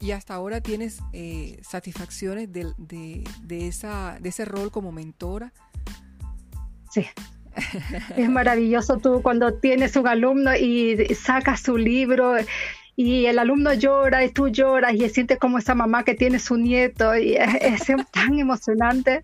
¿Y 0.00 0.10
hasta 0.10 0.34
ahora 0.34 0.60
tienes 0.60 0.98
eh, 1.12 1.60
satisfacciones 1.62 2.52
de, 2.52 2.72
de, 2.76 3.68
esa, 3.68 4.18
de 4.20 4.28
ese 4.28 4.44
rol 4.44 4.70
como 4.70 4.92
mentora? 4.92 5.52
Sí. 6.90 7.06
es 8.16 8.28
maravilloso 8.28 8.98
tú 8.98 9.22
cuando 9.22 9.54
tienes 9.54 9.96
un 9.96 10.08
alumno 10.08 10.54
y 10.56 10.96
sacas 11.14 11.60
su 11.60 11.76
libro 11.76 12.34
y 12.96 13.26
el 13.26 13.38
alumno 13.38 13.74
llora 13.74 14.24
y 14.24 14.30
tú 14.30 14.48
lloras 14.48 14.94
y 14.94 15.08
sientes 15.08 15.38
como 15.38 15.58
esa 15.58 15.74
mamá 15.74 16.04
que 16.04 16.14
tiene 16.14 16.38
su 16.38 16.56
nieto 16.56 17.16
y 17.16 17.34
es, 17.60 17.86
tan 18.12 18.38
emocionante. 18.38 19.22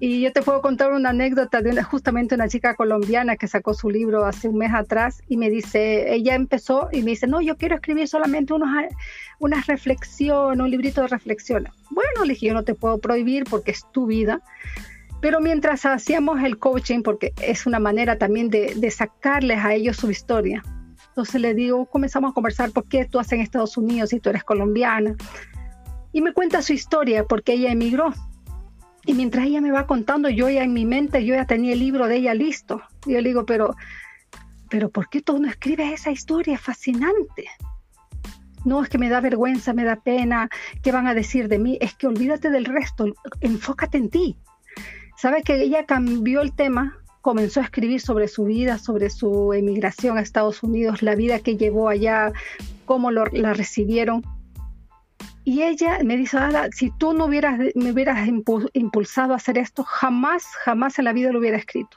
Y 0.00 0.20
yo 0.20 0.32
te 0.32 0.42
puedo 0.42 0.60
contar 0.60 0.92
una 0.92 1.10
anécdota 1.10 1.62
de 1.62 1.80
justamente 1.82 2.34
una 2.34 2.48
chica 2.48 2.74
colombiana 2.74 3.36
que 3.36 3.46
sacó 3.46 3.72
su 3.72 3.88
libro 3.88 4.26
hace 4.26 4.48
un 4.48 4.58
mes 4.58 4.74
atrás 4.74 5.22
y 5.28 5.36
me 5.36 5.48
dice, 5.48 6.12
ella 6.12 6.34
empezó 6.34 6.88
y 6.92 7.02
me 7.02 7.12
dice, 7.12 7.26
no, 7.26 7.40
yo 7.40 7.56
quiero 7.56 7.76
escribir 7.76 8.08
solamente 8.08 8.52
unos, 8.52 8.68
unas 9.38 9.66
reflexiones, 9.66 10.60
un 10.60 10.70
librito 10.70 11.02
de 11.02 11.08
reflexiones. 11.08 11.72
Bueno, 11.90 12.24
le 12.24 12.34
dije, 12.34 12.46
yo 12.46 12.54
no 12.54 12.64
te 12.64 12.74
puedo 12.74 12.98
prohibir 12.98 13.44
porque 13.44 13.70
es 13.70 13.84
tu 13.92 14.06
vida. 14.06 14.40
Pero 15.20 15.40
mientras 15.40 15.86
hacíamos 15.86 16.42
el 16.42 16.58
coaching, 16.58 17.02
porque 17.02 17.32
es 17.40 17.64
una 17.64 17.78
manera 17.78 18.18
también 18.18 18.50
de, 18.50 18.74
de 18.76 18.90
sacarles 18.90 19.64
a 19.64 19.72
ellos 19.72 19.96
su 19.96 20.10
historia, 20.10 20.62
entonces 21.14 21.40
le 21.40 21.54
digo, 21.54 21.86
comenzamos 21.86 22.32
a 22.32 22.34
conversar, 22.34 22.72
¿por 22.72 22.88
qué 22.88 23.04
tú 23.04 23.20
haces 23.20 23.34
en 23.34 23.40
Estados 23.40 23.76
Unidos 23.76 24.10
si 24.10 24.18
tú 24.18 24.30
eres 24.30 24.42
colombiana? 24.42 25.14
Y 26.10 26.20
me 26.20 26.32
cuenta 26.32 26.60
su 26.60 26.72
historia, 26.72 27.24
porque 27.24 27.52
ella 27.52 27.70
emigró. 27.70 28.12
Y 29.06 29.14
mientras 29.14 29.46
ella 29.46 29.60
me 29.60 29.70
va 29.70 29.86
contando, 29.86 30.28
yo 30.28 30.50
ya 30.50 30.64
en 30.64 30.72
mi 30.72 30.84
mente, 30.84 31.24
yo 31.24 31.36
ya 31.36 31.46
tenía 31.46 31.74
el 31.74 31.78
libro 31.78 32.08
de 32.08 32.16
ella 32.16 32.34
listo. 32.34 32.82
Y 33.06 33.12
yo 33.12 33.20
le 33.20 33.28
digo, 33.28 33.46
pero, 33.46 33.76
pero 34.68 34.90
¿por 34.90 35.08
qué 35.08 35.22
tú 35.22 35.38
no 35.38 35.46
escribes 35.46 35.92
esa 35.92 36.10
historia? 36.10 36.58
Fascinante. 36.58 37.44
No 38.64 38.82
es 38.82 38.88
que 38.88 38.98
me 38.98 39.08
da 39.08 39.20
vergüenza, 39.20 39.72
me 39.72 39.84
da 39.84 39.94
pena, 39.94 40.48
¿qué 40.82 40.90
van 40.90 41.06
a 41.06 41.14
decir 41.14 41.46
de 41.46 41.60
mí? 41.60 41.78
Es 41.80 41.94
que 41.94 42.08
olvídate 42.08 42.50
del 42.50 42.64
resto, 42.64 43.06
enfócate 43.40 43.98
en 43.98 44.10
ti. 44.10 44.36
¿Sabes 45.16 45.44
que 45.44 45.62
ella 45.62 45.86
cambió 45.86 46.40
el 46.40 46.56
tema 46.56 46.98
comenzó 47.24 47.60
a 47.60 47.64
escribir 47.64 48.02
sobre 48.02 48.28
su 48.28 48.44
vida, 48.44 48.76
sobre 48.76 49.08
su 49.08 49.54
emigración 49.54 50.18
a 50.18 50.20
Estados 50.20 50.62
Unidos, 50.62 51.00
la 51.00 51.14
vida 51.14 51.38
que 51.38 51.56
llevó 51.56 51.88
allá, 51.88 52.34
cómo 52.84 53.10
la 53.10 53.54
recibieron. 53.54 54.22
Y 55.42 55.62
ella 55.62 56.00
me 56.04 56.18
dice, 56.18 56.36
Ada, 56.36 56.68
si 56.70 56.90
tú 56.90 57.14
no 57.14 57.24
hubieras, 57.24 57.58
me 57.76 57.92
hubieras 57.92 58.28
impulsado 58.74 59.32
a 59.32 59.36
hacer 59.36 59.56
esto, 59.56 59.84
jamás, 59.84 60.44
jamás 60.64 60.98
en 60.98 61.06
la 61.06 61.14
vida 61.14 61.32
lo 61.32 61.38
hubiera 61.38 61.56
escrito. 61.56 61.96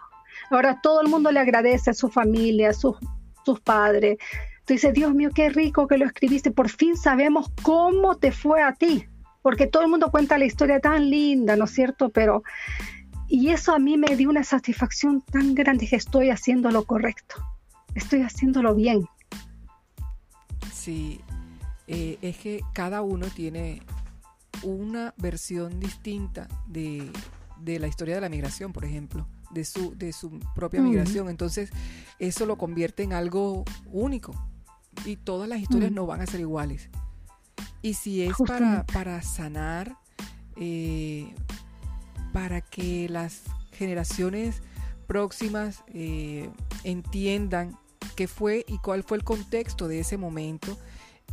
Ahora 0.50 0.80
todo 0.82 1.02
el 1.02 1.10
mundo 1.10 1.30
le 1.30 1.42
agradece 1.42 1.90
a 1.90 1.94
su 1.94 2.08
familia, 2.08 2.70
a 2.70 2.74
sus, 2.74 2.96
sus 3.44 3.60
padres. 3.60 4.18
Tú 4.64 4.76
dices, 4.76 4.94
Dios 4.94 5.14
mío, 5.14 5.32
qué 5.36 5.50
rico 5.50 5.88
que 5.88 5.98
lo 5.98 6.06
escribiste. 6.06 6.52
Por 6.52 6.70
fin 6.70 6.96
sabemos 6.96 7.52
cómo 7.64 8.16
te 8.16 8.32
fue 8.32 8.62
a 8.62 8.72
ti. 8.76 9.06
Porque 9.42 9.68
todo 9.68 9.84
el 9.84 9.90
mundo 9.90 10.10
cuenta 10.10 10.38
la 10.38 10.46
historia 10.46 10.80
tan 10.80 11.10
linda, 11.10 11.58
¿no 11.58 11.66
es 11.66 11.72
cierto? 11.72 12.12
Pero 12.12 12.44
y 13.28 13.50
eso 13.50 13.74
a 13.74 13.80
mí 13.80 13.98
me 13.98 14.16
dio 14.16 14.30
una 14.30 14.44
satisfacción 14.44 15.22
tan 15.22 15.54
grande 15.54 15.88
que 15.88 15.96
estoy 15.96 16.30
haciendo 16.30 16.72
lo 16.72 16.86
correcto, 16.86 17.36
estoy 17.96 18.22
haciéndolo 18.22 18.74
bien. 18.76 19.06
Sí, 20.74 21.20
eh, 21.88 22.18
es 22.22 22.38
que 22.38 22.62
cada 22.74 23.02
uno 23.02 23.28
tiene 23.28 23.82
una 24.64 25.14
versión 25.18 25.80
distinta 25.80 26.48
de, 26.68 27.12
la 27.66 27.88
historia 27.88 28.16
de 28.16 28.22
la 28.22 28.30
migración, 28.30 28.74
por 28.74 28.86
ejemplo, 28.86 29.28
de 29.52 29.66
su, 29.66 29.96
de 29.98 30.14
su 30.14 30.40
propia 30.56 30.82
migración. 30.82 31.30
Entonces, 31.30 31.72
eso 32.20 32.46
lo 32.46 32.58
convierte 32.58 33.04
en 33.04 33.14
algo 33.14 33.66
único. 33.92 34.34
Y 35.06 35.16
todas 35.18 35.48
las 35.48 35.60
historias 35.60 35.92
no 35.92 36.06
van 36.06 36.22
a 36.22 36.26
ser 36.26 36.40
iguales. 36.40 36.90
Y 37.82 37.94
si 37.94 38.24
es 38.24 38.34
para, 38.46 38.86
para 38.86 39.22
sanar, 39.22 39.96
eh, 40.56 41.34
para 42.38 42.62
que 42.62 43.10
las 43.10 43.42
generaciones 43.72 44.62
próximas 45.08 45.84
eh, 45.92 46.48
entiendan 46.84 47.76
qué 48.16 48.28
fue 48.28 48.64
y 48.68 48.78
cuál 48.78 49.02
fue 49.02 49.18
el 49.18 49.24
contexto 49.24 49.88
de 49.88 50.02
ese 50.02 50.18
momento, 50.18 50.78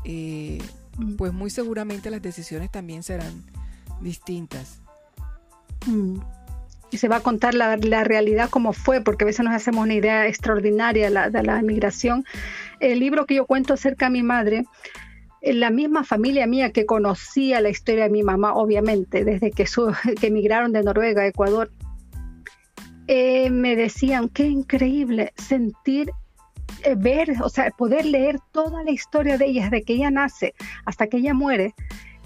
eh, 0.04 0.62
mm. 0.96 1.16
pues 1.16 1.34
muy 1.34 1.50
seguramente 1.50 2.10
las 2.10 2.22
decisiones 2.22 2.70
también 2.70 3.02
serán 3.02 3.44
distintas. 4.00 4.80
Mm. 5.84 6.20
Y 6.90 6.96
se 6.96 7.08
va 7.08 7.16
a 7.16 7.20
contar 7.20 7.52
la, 7.52 7.76
realidad 7.76 8.48
como 8.48 8.72
fue, 8.72 9.02
porque 9.02 9.24
a 9.24 9.26
veces 9.26 9.44
nos 9.44 9.52
hacemos 9.52 9.84
una 9.84 9.92
idea 9.92 10.26
extraordinaria 10.26 11.04
de 11.04 11.10
la, 11.10 11.28
de 11.28 11.42
la 11.42 11.60
inmigración. 11.60 12.24
El 12.80 12.98
libro 12.98 13.26
que 13.26 13.34
yo 13.34 13.44
cuento 13.44 13.74
acerca 13.74 14.06
de 14.06 14.12
mi 14.12 14.22
madre, 14.22 14.64
la 15.52 15.70
misma 15.70 16.04
familia 16.04 16.46
mía 16.46 16.72
que 16.72 16.86
conocía 16.86 17.60
la 17.60 17.68
historia 17.68 18.04
de 18.04 18.10
mi 18.10 18.22
mamá, 18.22 18.54
obviamente, 18.54 19.24
desde 19.24 19.50
que, 19.50 19.64
que 20.20 20.26
emigraron 20.26 20.72
de 20.72 20.82
Noruega 20.82 21.22
a 21.22 21.26
Ecuador, 21.26 21.70
eh, 23.06 23.50
me 23.50 23.76
decían, 23.76 24.30
qué 24.30 24.46
increíble 24.46 25.32
sentir, 25.36 26.10
eh, 26.84 26.94
ver, 26.96 27.34
o 27.42 27.48
sea, 27.50 27.70
poder 27.70 28.06
leer 28.06 28.38
toda 28.52 28.82
la 28.82 28.90
historia 28.90 29.36
de 29.36 29.46
ella, 29.46 29.64
desde 29.64 29.84
que 29.84 29.94
ella 29.94 30.10
nace 30.10 30.54
hasta 30.86 31.06
que 31.06 31.18
ella 31.18 31.34
muere, 31.34 31.74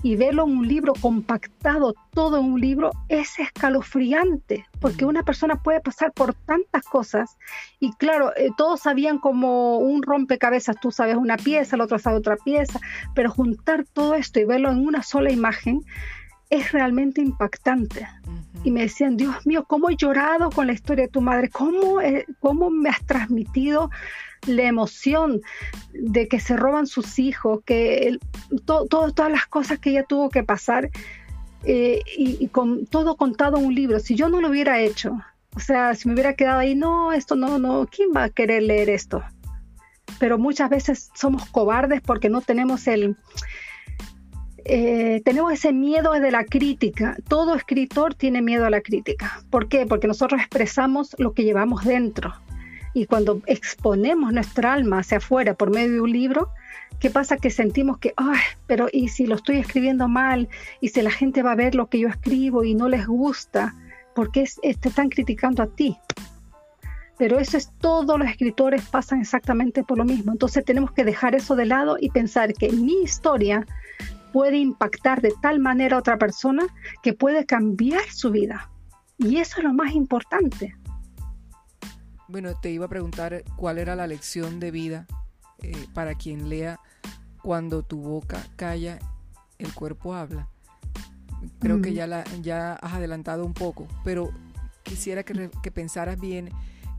y 0.02 0.16
verlo 0.16 0.44
en 0.44 0.58
un 0.58 0.68
libro 0.68 0.92
compactado, 1.00 1.94
todo 2.12 2.38
en 2.38 2.44
un 2.44 2.60
libro, 2.60 2.90
es 3.08 3.38
escalofriante, 3.38 4.66
porque 4.80 5.04
una 5.04 5.22
persona 5.22 5.62
puede 5.62 5.80
pasar 5.80 6.12
por 6.12 6.34
tantas 6.34 6.84
cosas 6.84 7.36
y 7.80 7.92
claro, 7.94 8.32
eh, 8.36 8.50
todos 8.56 8.80
sabían 8.80 9.18
como 9.18 9.78
un 9.78 10.02
rompecabezas, 10.02 10.76
tú 10.80 10.90
sabes 10.90 11.16
una 11.16 11.36
pieza, 11.36 11.76
el 11.76 11.82
otro 11.82 11.98
sabe 11.98 12.16
otra 12.16 12.36
pieza, 12.36 12.80
pero 13.14 13.30
juntar 13.30 13.84
todo 13.92 14.14
esto 14.14 14.40
y 14.40 14.44
verlo 14.44 14.70
en 14.70 14.86
una 14.86 15.02
sola 15.02 15.30
imagen 15.32 15.82
es 16.50 16.72
realmente 16.72 17.20
impactante. 17.20 18.06
Y 18.64 18.70
me 18.70 18.82
decían, 18.82 19.16
Dios 19.16 19.46
mío, 19.46 19.64
¿cómo 19.68 19.90
he 19.90 19.96
llorado 19.96 20.50
con 20.50 20.66
la 20.66 20.72
historia 20.72 21.04
de 21.04 21.10
tu 21.10 21.20
madre? 21.20 21.48
¿Cómo, 21.50 22.00
eh, 22.00 22.24
cómo 22.40 22.70
me 22.70 22.88
has 22.88 23.04
transmitido 23.04 23.90
la 24.46 24.64
emoción 24.64 25.40
de 25.92 26.28
que 26.28 26.40
se 26.40 26.56
roban 26.56 26.86
sus 26.86 27.18
hijos, 27.18 27.60
que 27.64 28.18
todas 28.64 29.30
las 29.30 29.46
cosas 29.46 29.78
que 29.78 29.90
ella 29.90 30.04
tuvo 30.04 30.30
que 30.30 30.42
pasar 30.42 30.90
eh, 31.64 32.02
y, 32.16 32.48
con 32.48 32.86
todo 32.86 33.16
contado 33.16 33.58
en 33.58 33.66
un 33.66 33.74
libro. 33.74 33.98
Si 34.00 34.14
yo 34.14 34.28
no 34.28 34.40
lo 34.40 34.48
hubiera 34.48 34.80
hecho, 34.80 35.18
o 35.54 35.60
sea, 35.60 35.94
si 35.94 36.08
me 36.08 36.14
hubiera 36.14 36.34
quedado 36.34 36.60
ahí, 36.60 36.74
no, 36.74 37.12
esto 37.12 37.34
no, 37.34 37.58
no, 37.58 37.86
¿quién 37.90 38.10
va 38.14 38.24
a 38.24 38.30
querer 38.30 38.62
leer 38.62 38.90
esto? 38.90 39.22
Pero 40.18 40.38
muchas 40.38 40.70
veces 40.70 41.10
somos 41.14 41.46
cobardes 41.46 42.00
porque 42.00 42.28
no 42.28 42.40
tenemos 42.40 42.86
el, 42.86 43.16
eh, 44.70 45.22
tenemos 45.24 45.52
ese 45.52 45.72
miedo 45.72 46.12
de 46.12 46.30
la 46.30 46.44
crítica. 46.44 47.16
Todo 47.26 47.54
escritor 47.54 48.14
tiene 48.14 48.42
miedo 48.42 48.66
a 48.66 48.70
la 48.70 48.82
crítica. 48.82 49.42
¿Por 49.50 49.68
qué? 49.68 49.86
Porque 49.86 50.06
nosotros 50.06 50.40
expresamos 50.40 51.16
lo 51.18 51.32
que 51.32 51.44
llevamos 51.44 51.84
dentro. 51.84 52.34
Y 52.92 53.06
cuando 53.06 53.40
exponemos 53.46 54.32
nuestra 54.32 54.74
alma 54.74 54.98
hacia 54.98 55.18
afuera 55.18 55.54
por 55.54 55.70
medio 55.70 55.92
de 55.92 56.00
un 56.02 56.12
libro, 56.12 56.50
¿qué 57.00 57.10
pasa? 57.10 57.36
Que 57.36 57.50
sentimos 57.50 57.98
que, 57.98 58.12
ay, 58.16 58.40
pero 58.66 58.88
¿y 58.92 59.08
si 59.08 59.26
lo 59.26 59.36
estoy 59.36 59.58
escribiendo 59.58 60.08
mal? 60.08 60.48
¿Y 60.80 60.88
si 60.88 61.02
la 61.02 61.10
gente 61.10 61.42
va 61.42 61.52
a 61.52 61.56
ver 61.56 61.74
lo 61.74 61.88
que 61.88 62.00
yo 62.00 62.08
escribo 62.08 62.64
y 62.64 62.74
no 62.74 62.88
les 62.88 63.06
gusta? 63.06 63.74
¿Por 64.14 64.32
qué 64.32 64.48
te 64.62 64.88
están 64.88 65.08
criticando 65.08 65.62
a 65.62 65.66
ti? 65.66 65.96
Pero 67.18 67.38
eso 67.38 67.56
es 67.56 67.72
todos 67.80 68.18
los 68.18 68.28
escritores 68.28 68.84
pasan 68.86 69.20
exactamente 69.20 69.82
por 69.82 69.98
lo 69.98 70.04
mismo. 70.04 70.32
Entonces 70.32 70.64
tenemos 70.64 70.92
que 70.92 71.04
dejar 71.04 71.34
eso 71.34 71.56
de 71.56 71.66
lado 71.66 71.96
y 72.00 72.10
pensar 72.10 72.52
que 72.54 72.70
mi 72.70 73.02
historia 73.02 73.66
puede 74.32 74.58
impactar 74.58 75.20
de 75.20 75.32
tal 75.42 75.58
manera 75.58 75.96
a 75.96 76.00
otra 76.00 76.18
persona 76.18 76.66
que 77.02 77.12
puede 77.12 77.44
cambiar 77.44 78.04
su 78.10 78.30
vida. 78.30 78.70
Y 79.18 79.38
eso 79.38 79.58
es 79.58 79.64
lo 79.64 79.72
más 79.72 79.94
importante. 79.94 80.76
Bueno, 82.28 82.54
te 82.60 82.70
iba 82.70 82.86
a 82.86 82.88
preguntar 82.88 83.42
cuál 83.56 83.78
era 83.78 83.96
la 83.96 84.06
lección 84.06 84.60
de 84.60 84.70
vida 84.70 85.06
eh, 85.62 85.86
para 85.94 86.14
quien 86.14 86.48
lea 86.48 86.80
cuando 87.42 87.82
tu 87.82 88.00
boca 88.00 88.44
calla, 88.56 88.98
el 89.58 89.72
cuerpo 89.74 90.14
habla. 90.14 90.48
Creo 91.60 91.80
que 91.80 91.94
ya, 91.94 92.06
la, 92.06 92.24
ya 92.42 92.74
has 92.74 92.94
adelantado 92.94 93.44
un 93.44 93.54
poco, 93.54 93.86
pero 94.04 94.32
quisiera 94.82 95.22
que, 95.22 95.50
que 95.62 95.70
pensaras 95.70 96.18
bien 96.20 96.50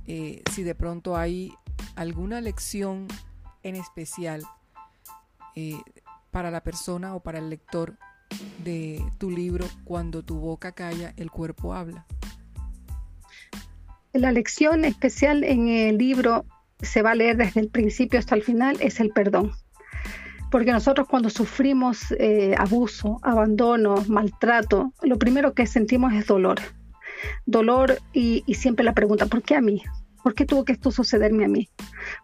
eh, 0.08 0.42
si 0.52 0.64
de 0.64 0.76
pronto 0.76 1.18
hay 1.18 1.54
alguna 1.96 2.42
lección 2.42 3.08
en 3.64 3.76
especial 3.76 4.44
eh, 5.56 5.80
para 6.32 6.52
la 6.52 6.64
persona 6.64 7.16
o 7.16 7.20
para 7.20 7.40
el 7.40 7.50
lector 7.50 7.98
de 8.64 9.04
tu 9.18 9.30
libro, 9.30 9.68
cuando 9.84 10.24
tu 10.24 10.40
boca 10.40 10.72
calla, 10.72 11.14
el 11.18 11.30
cuerpo 11.30 11.74
habla. 11.74 12.06
La 14.14 14.32
lección 14.32 14.86
especial 14.86 15.44
en 15.44 15.68
el 15.68 15.98
libro 15.98 16.46
se 16.82 17.02
va 17.02 17.12
a 17.12 17.16
leer 17.16 17.38
desde 17.38 17.60
el 17.60 17.70
principio 17.70 18.20
hasta 18.20 18.36
el 18.36 18.44
final 18.44 18.78
es 18.80 19.00
el 19.00 19.10
perdón. 19.12 19.52
Porque 20.52 20.72
nosotros 20.72 21.08
cuando 21.08 21.30
sufrimos 21.30 22.12
eh, 22.18 22.56
abuso, 22.58 23.20
abandono, 23.22 24.04
maltrato, 24.08 24.94
lo 25.02 25.20
primero 25.20 25.54
que 25.54 25.68
sentimos 25.68 26.14
es 26.14 26.26
dolor. 26.26 26.60
Dolor 27.46 28.00
y, 28.14 28.44
siempre 28.56 28.86
la 28.86 28.94
pregunta, 28.94 29.28
¿por 29.28 29.44
qué 29.44 29.56
a 29.56 29.62
mí? 29.62 29.84
¿Por 30.24 30.34
qué 30.34 30.46
tuvo 30.46 30.66
que 30.66 30.74
esto 30.74 30.92
sucederme 30.92 31.46
a 31.46 31.50
mí? 31.50 31.70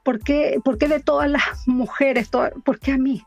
¿Por 0.04 0.20
qué, 0.20 0.60
por 0.64 0.78
qué 0.78 0.88
de 0.88 1.00
todas 1.00 1.30
las 1.30 1.68
mujeres, 1.68 2.30
por 2.30 2.80
qué 2.80 2.94
a 2.94 2.98
mí? 2.98 3.24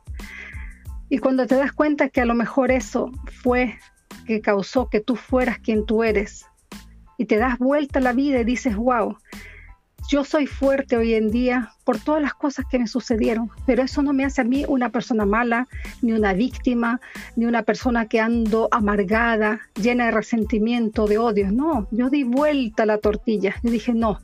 Y 1.08 1.18
cuando 1.18 1.46
te 1.46 1.54
das 1.54 1.72
cuenta 1.72 2.08
que 2.08 2.20
a 2.20 2.26
lo 2.26 2.34
mejor 2.34 2.70
eso 2.70 3.10
fue 3.42 3.78
que 4.26 4.40
causó 4.40 4.88
que 4.88 5.00
tú 5.00 5.16
fueras 5.16 5.58
quien 5.58 5.86
tú 5.86 6.02
eres, 6.02 6.44
y 7.18 7.26
te 7.26 7.36
das 7.36 7.58
vuelta 7.58 7.98
a 7.98 8.02
la 8.02 8.12
vida 8.12 8.40
y 8.40 8.44
dices, 8.44 8.76
wow, 8.76 9.18
Yo 10.08 10.24
soy 10.24 10.46
fuerte 10.46 10.96
hoy 10.96 11.12
en 11.12 11.30
día 11.30 11.74
por 11.84 11.98
todas 11.98 12.22
las 12.22 12.32
cosas 12.32 12.64
que 12.70 12.78
me 12.78 12.86
sucedieron, 12.86 13.50
pero 13.66 13.82
eso 13.82 14.00
no 14.00 14.14
me 14.14 14.24
hace 14.24 14.40
a 14.40 14.44
mí 14.44 14.64
una 14.66 14.88
persona 14.88 15.26
mala, 15.26 15.68
ni 16.00 16.12
una 16.12 16.32
víctima, 16.32 16.98
ni 17.36 17.44
una 17.44 17.62
persona 17.62 18.06
que 18.06 18.18
ando 18.18 18.70
amargada, 18.72 19.60
llena 19.74 20.06
de 20.06 20.12
resentimiento, 20.12 21.06
de 21.06 21.18
odio. 21.18 21.52
No, 21.52 21.88
yo 21.90 22.08
di 22.08 22.24
vuelta 22.24 22.86
la 22.86 22.96
tortilla. 22.96 23.56
y 23.62 23.68
dije, 23.68 23.92
no, 23.92 24.18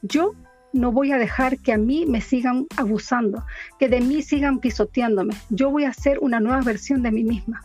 yo 0.00 0.32
no 0.72 0.90
voy 0.90 1.12
a 1.12 1.18
dejar 1.18 1.58
que 1.58 1.74
a 1.74 1.78
mí 1.78 2.06
me 2.06 2.22
sigan 2.22 2.66
abusando, 2.78 3.44
que 3.78 3.90
de 3.90 4.00
mí 4.00 4.22
sigan 4.22 4.58
pisoteándome. 4.58 5.34
Yo 5.50 5.70
voy 5.70 5.84
a 5.84 5.90
hacer 5.90 6.18
una 6.20 6.40
nueva 6.40 6.62
versión 6.62 7.02
de 7.02 7.10
mí 7.10 7.24
misma. 7.24 7.60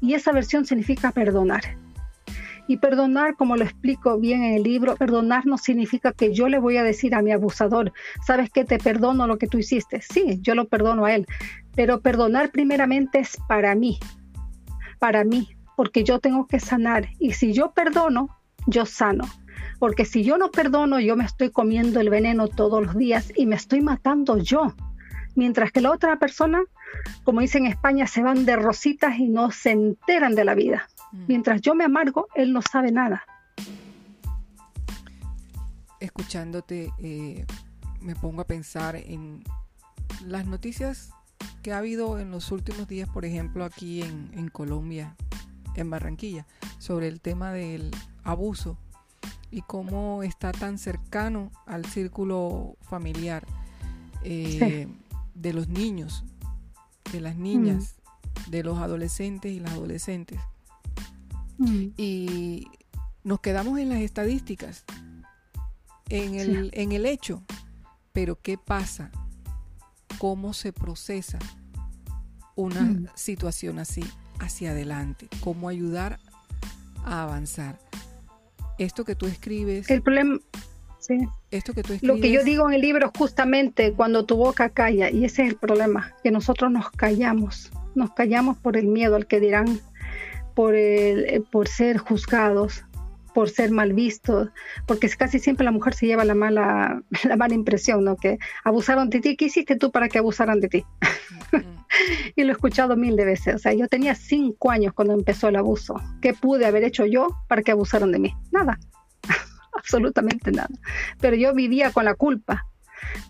Y 0.00 0.14
esa 0.14 0.30
versión 0.30 0.64
significa 0.64 1.10
perdonar. 1.10 1.76
Y 2.66 2.78
perdonar, 2.78 3.36
como 3.36 3.56
lo 3.56 3.64
explico 3.64 4.18
bien 4.18 4.42
en 4.42 4.54
el 4.54 4.62
libro, 4.62 4.96
perdonar 4.96 5.46
no 5.46 5.58
significa 5.58 6.12
que 6.12 6.32
yo 6.32 6.48
le 6.48 6.58
voy 6.58 6.76
a 6.78 6.82
decir 6.82 7.14
a 7.14 7.22
mi 7.22 7.32
abusador, 7.32 7.92
sabes 8.26 8.50
que 8.50 8.64
te 8.64 8.78
perdono 8.78 9.26
lo 9.26 9.38
que 9.38 9.46
tú 9.46 9.58
hiciste. 9.58 10.00
Sí, 10.00 10.38
yo 10.40 10.54
lo 10.54 10.66
perdono 10.66 11.04
a 11.04 11.14
él, 11.14 11.26
pero 11.74 12.00
perdonar 12.00 12.50
primeramente 12.50 13.18
es 13.18 13.36
para 13.48 13.74
mí, 13.74 13.98
para 14.98 15.24
mí, 15.24 15.56
porque 15.76 16.04
yo 16.04 16.20
tengo 16.20 16.46
que 16.46 16.60
sanar. 16.60 17.08
Y 17.18 17.32
si 17.32 17.52
yo 17.52 17.72
perdono, 17.72 18.28
yo 18.66 18.86
sano. 18.86 19.24
Porque 19.78 20.04
si 20.04 20.22
yo 20.22 20.38
no 20.38 20.50
perdono, 20.50 21.00
yo 21.00 21.16
me 21.16 21.24
estoy 21.24 21.50
comiendo 21.50 22.00
el 22.00 22.08
veneno 22.08 22.48
todos 22.48 22.84
los 22.84 22.96
días 22.96 23.32
y 23.36 23.46
me 23.46 23.56
estoy 23.56 23.80
matando 23.80 24.38
yo. 24.38 24.74
Mientras 25.34 25.72
que 25.72 25.80
la 25.80 25.90
otra 25.90 26.18
persona, 26.18 26.62
como 27.24 27.40
dicen 27.40 27.66
en 27.66 27.72
España, 27.72 28.06
se 28.06 28.22
van 28.22 28.44
de 28.46 28.56
rositas 28.56 29.18
y 29.18 29.28
no 29.28 29.50
se 29.50 29.72
enteran 29.72 30.34
de 30.34 30.44
la 30.44 30.54
vida. 30.54 30.88
Mm. 31.14 31.24
Mientras 31.28 31.60
yo 31.60 31.74
me 31.74 31.84
amargo, 31.84 32.26
él 32.34 32.52
no 32.52 32.60
sabe 32.60 32.90
nada. 32.92 33.24
Escuchándote, 36.00 36.92
eh, 36.98 37.46
me 38.00 38.14
pongo 38.14 38.42
a 38.42 38.46
pensar 38.46 38.96
en 38.96 39.42
las 40.26 40.46
noticias 40.46 41.10
que 41.62 41.72
ha 41.72 41.78
habido 41.78 42.18
en 42.18 42.30
los 42.30 42.52
últimos 42.52 42.88
días, 42.88 43.08
por 43.08 43.24
ejemplo, 43.24 43.64
aquí 43.64 44.02
en, 44.02 44.30
en 44.34 44.48
Colombia, 44.48 45.16
en 45.76 45.88
Barranquilla, 45.88 46.46
sobre 46.78 47.08
el 47.08 47.20
tema 47.20 47.52
del 47.52 47.90
abuso 48.22 48.76
y 49.50 49.62
cómo 49.62 50.22
está 50.24 50.50
tan 50.50 50.78
cercano 50.78 51.52
al 51.66 51.84
círculo 51.84 52.76
familiar 52.82 53.46
eh, 54.24 54.88
de 55.34 55.52
los 55.52 55.68
niños, 55.68 56.24
de 57.12 57.20
las 57.20 57.36
niñas, 57.36 57.96
mm. 58.46 58.50
de 58.50 58.64
los 58.64 58.78
adolescentes 58.78 59.52
y 59.52 59.60
las 59.60 59.72
adolescentes. 59.72 60.40
Mm. 61.58 61.86
Y 61.96 62.66
nos 63.22 63.40
quedamos 63.40 63.78
en 63.78 63.88
las 63.88 64.00
estadísticas, 64.00 64.84
en 66.08 66.34
el, 66.34 66.70
en 66.74 66.92
el 66.92 67.06
hecho, 67.06 67.42
pero 68.12 68.40
¿qué 68.40 68.58
pasa? 68.58 69.10
¿Cómo 70.18 70.52
se 70.52 70.72
procesa 70.72 71.38
una 72.56 72.82
mm. 72.82 73.08
situación 73.14 73.78
así 73.78 74.04
hacia 74.38 74.70
adelante? 74.70 75.28
¿Cómo 75.40 75.68
ayudar 75.68 76.18
a 77.04 77.22
avanzar? 77.22 77.78
esto 78.78 79.04
que 79.04 79.14
tú 79.14 79.26
escribes. 79.26 79.90
El 79.90 80.02
problema. 80.02 80.38
Sí. 80.98 81.18
Esto 81.50 81.74
que 81.74 81.82
tú 81.82 81.94
Lo 82.00 82.18
que 82.18 82.30
yo 82.30 82.42
digo 82.44 82.66
en 82.68 82.74
el 82.74 82.80
libro 82.80 83.12
justamente 83.16 83.92
cuando 83.92 84.24
tu 84.24 84.36
boca 84.36 84.70
calla, 84.70 85.10
y 85.10 85.24
ese 85.24 85.42
es 85.42 85.50
el 85.50 85.56
problema, 85.56 86.14
que 86.22 86.30
nosotros 86.30 86.70
nos 86.70 86.90
callamos, 86.90 87.70
nos 87.94 88.12
callamos 88.14 88.56
por 88.56 88.76
el 88.76 88.86
miedo 88.86 89.16
al 89.16 89.26
que 89.26 89.38
dirán, 89.38 89.80
por, 90.54 90.74
el, 90.74 91.24
eh, 91.26 91.42
por 91.50 91.68
ser 91.68 91.98
juzgados, 91.98 92.84
por 93.34 93.50
ser 93.50 93.72
mal 93.72 93.92
vistos, 93.92 94.48
porque 94.86 95.08
casi 95.10 95.38
siempre 95.38 95.64
la 95.64 95.72
mujer 95.72 95.92
se 95.94 96.06
lleva 96.06 96.24
la 96.24 96.34
mala, 96.34 97.02
la 97.24 97.36
mala 97.36 97.54
impresión, 97.54 98.04
¿no? 98.04 98.16
Que 98.16 98.38
abusaron 98.62 99.10
de 99.10 99.20
ti, 99.20 99.36
¿qué 99.36 99.46
hiciste 99.46 99.76
tú 99.76 99.90
para 99.90 100.08
que 100.08 100.18
abusaran 100.18 100.60
de 100.60 100.68
ti? 100.68 100.84
y 102.36 102.44
lo 102.44 102.50
he 102.50 102.52
escuchado 102.52 102.96
mil 102.96 103.16
de 103.16 103.24
veces. 103.24 103.56
O 103.56 103.58
sea, 103.58 103.74
yo 103.74 103.88
tenía 103.88 104.14
cinco 104.14 104.70
años 104.70 104.94
cuando 104.94 105.12
empezó 105.12 105.48
el 105.48 105.56
abuso. 105.56 105.96
¿Qué 106.22 106.32
pude 106.32 106.64
haber 106.64 106.84
hecho 106.84 107.04
yo 107.04 107.28
para 107.48 107.62
que 107.62 107.72
abusaron 107.72 108.12
de 108.12 108.20
mí? 108.20 108.34
Nada, 108.52 108.78
absolutamente 109.76 110.52
nada. 110.52 110.70
Pero 111.20 111.36
yo 111.36 111.52
vivía 111.52 111.90
con 111.90 112.04
la 112.04 112.14
culpa. 112.14 112.66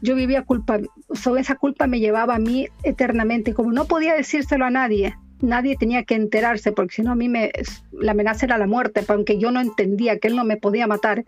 Yo 0.02 0.14
vivía 0.14 0.43
culpa, 0.43 0.78
sobre 1.15 1.41
esa 1.41 1.56
culpa 1.56 1.87
me 1.87 1.99
llevaba 1.99 2.37
a 2.37 2.39
mí 2.39 2.69
eternamente. 2.84 3.50
Y 3.50 3.54
como 3.54 3.73
no 3.73 3.87
podía 3.87 4.15
decírselo 4.15 4.67
a 4.67 4.71
nadie, 4.71 5.17
nadie 5.45 5.76
tenía 5.76 6.04
que 6.04 6.15
enterarse, 6.15 6.73
porque 6.73 6.97
si 6.97 7.02
no 7.02 7.13
a 7.13 7.15
mí 7.15 7.28
me, 7.28 7.52
la 7.93 8.13
amenaza 8.13 8.47
era 8.47 8.59
la 8.59 8.67
muerte, 8.67 9.04
aunque 9.07 9.39
yo 9.39 9.50
no 9.50 9.61
entendía 9.61 10.19
que 10.19 10.28
él 10.28 10.37
no 10.37 10.45
me 10.45 10.57
podía 10.57 10.87
matar, 10.87 11.25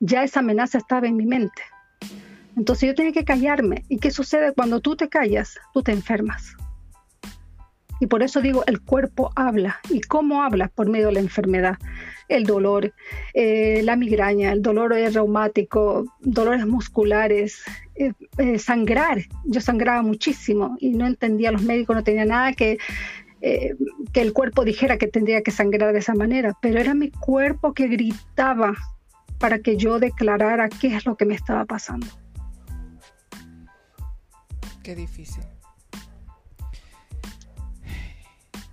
ya 0.00 0.22
esa 0.22 0.40
amenaza 0.40 0.78
estaba 0.78 1.06
en 1.06 1.16
mi 1.16 1.26
mente. 1.26 1.62
Entonces 2.56 2.88
yo 2.88 2.94
tenía 2.94 3.12
que 3.12 3.24
callarme. 3.24 3.84
¿Y 3.88 3.98
qué 3.98 4.10
sucede 4.10 4.52
cuando 4.54 4.80
tú 4.80 4.96
te 4.96 5.08
callas? 5.08 5.58
Tú 5.74 5.82
te 5.82 5.92
enfermas. 5.92 6.56
Y 8.00 8.06
por 8.06 8.22
eso 8.22 8.40
digo, 8.40 8.62
el 8.66 8.80
cuerpo 8.80 9.30
habla. 9.36 9.80
¿Y 9.88 10.00
cómo 10.00 10.42
habla? 10.42 10.68
Por 10.68 10.88
medio 10.88 11.06
de 11.06 11.12
la 11.12 11.20
enfermedad. 11.20 11.76
El 12.28 12.44
dolor, 12.44 12.92
eh, 13.34 13.80
la 13.84 13.96
migraña, 13.96 14.52
el 14.52 14.62
dolor 14.62 14.90
reumático, 14.90 16.04
dolores 16.20 16.66
musculares, 16.66 17.62
eh, 17.94 18.12
eh, 18.38 18.58
sangrar. 18.58 19.22
Yo 19.44 19.60
sangraba 19.60 20.02
muchísimo 20.02 20.76
y 20.80 20.90
no 20.90 21.06
entendía, 21.06 21.52
los 21.52 21.62
médicos 21.62 21.96
no 21.96 22.04
tenían 22.04 22.28
nada 22.28 22.52
que, 22.52 22.78
que 23.40 24.20
el 24.20 24.32
cuerpo 24.32 24.64
dijera 24.64 24.98
que 24.98 25.06
tendría 25.06 25.42
que 25.42 25.52
sangrar 25.52 25.92
de 25.92 26.00
esa 26.00 26.14
manera, 26.14 26.56
pero 26.60 26.80
era 26.80 26.94
mi 26.94 27.10
cuerpo 27.10 27.74
que 27.74 27.86
gritaba 27.86 28.74
para 29.38 29.60
que 29.60 29.76
yo 29.76 30.00
declarara 30.00 30.68
qué 30.68 30.96
es 30.96 31.06
lo 31.06 31.16
que 31.16 31.26
me 31.26 31.34
estaba 31.34 31.64
pasando. 31.64 32.08
Qué 34.82 34.96
difícil. 34.96 35.44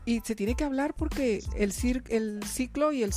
Y 0.06 0.20
se 0.22 0.36
tiene 0.36 0.56
que 0.56 0.64
hablar 0.64 0.94
porque 0.96 1.42
el, 1.56 1.74
el 2.10 2.44
ciclo 2.44 2.92
y 2.92 3.04
el, 3.04 3.12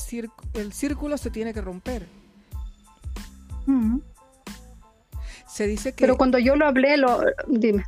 el 0.54 0.72
círculo 0.72 1.18
se 1.18 1.30
tiene 1.30 1.52
que 1.52 1.60
romper. 1.60 2.06
Se 5.48 5.66
dice 5.66 5.92
que... 5.92 6.02
Pero 6.02 6.16
cuando 6.16 6.38
yo 6.38 6.54
lo 6.54 6.66
hablé, 6.66 6.96
lo... 6.96 7.20
dime. 7.48 7.84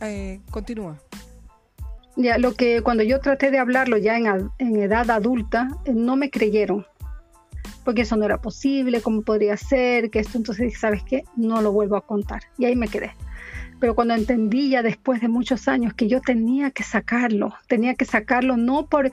Eh, 0.00 0.40
continúa. 0.50 1.00
Ya, 2.16 2.38
lo 2.38 2.54
que 2.54 2.82
cuando 2.82 3.02
yo 3.02 3.20
traté 3.20 3.50
de 3.50 3.58
hablarlo 3.58 3.96
ya 3.96 4.16
en, 4.16 4.50
en, 4.58 4.76
edad 4.76 5.10
adulta, 5.10 5.68
eh, 5.84 5.92
no 5.94 6.16
me 6.16 6.30
creyeron. 6.30 6.86
Porque 7.84 8.02
eso 8.02 8.16
no 8.16 8.26
era 8.26 8.40
posible, 8.40 9.00
cómo 9.00 9.22
podría 9.22 9.56
ser, 9.56 10.10
que 10.10 10.20
esto, 10.20 10.36
entonces, 10.38 10.78
¿sabes 10.78 11.02
qué? 11.02 11.24
No 11.34 11.62
lo 11.62 11.72
vuelvo 11.72 11.96
a 11.96 12.06
contar. 12.06 12.42
Y 12.58 12.66
ahí 12.66 12.76
me 12.76 12.88
quedé 12.88 13.12
pero 13.80 13.94
cuando 13.94 14.14
entendí 14.14 14.70
ya 14.70 14.82
después 14.82 15.20
de 15.20 15.28
muchos 15.28 15.66
años 15.66 15.94
que 15.94 16.06
yo 16.06 16.20
tenía 16.20 16.70
que 16.70 16.82
sacarlo, 16.82 17.54
tenía 17.66 17.94
que 17.94 18.04
sacarlo 18.04 18.56
no 18.56 18.86
por 18.86 19.10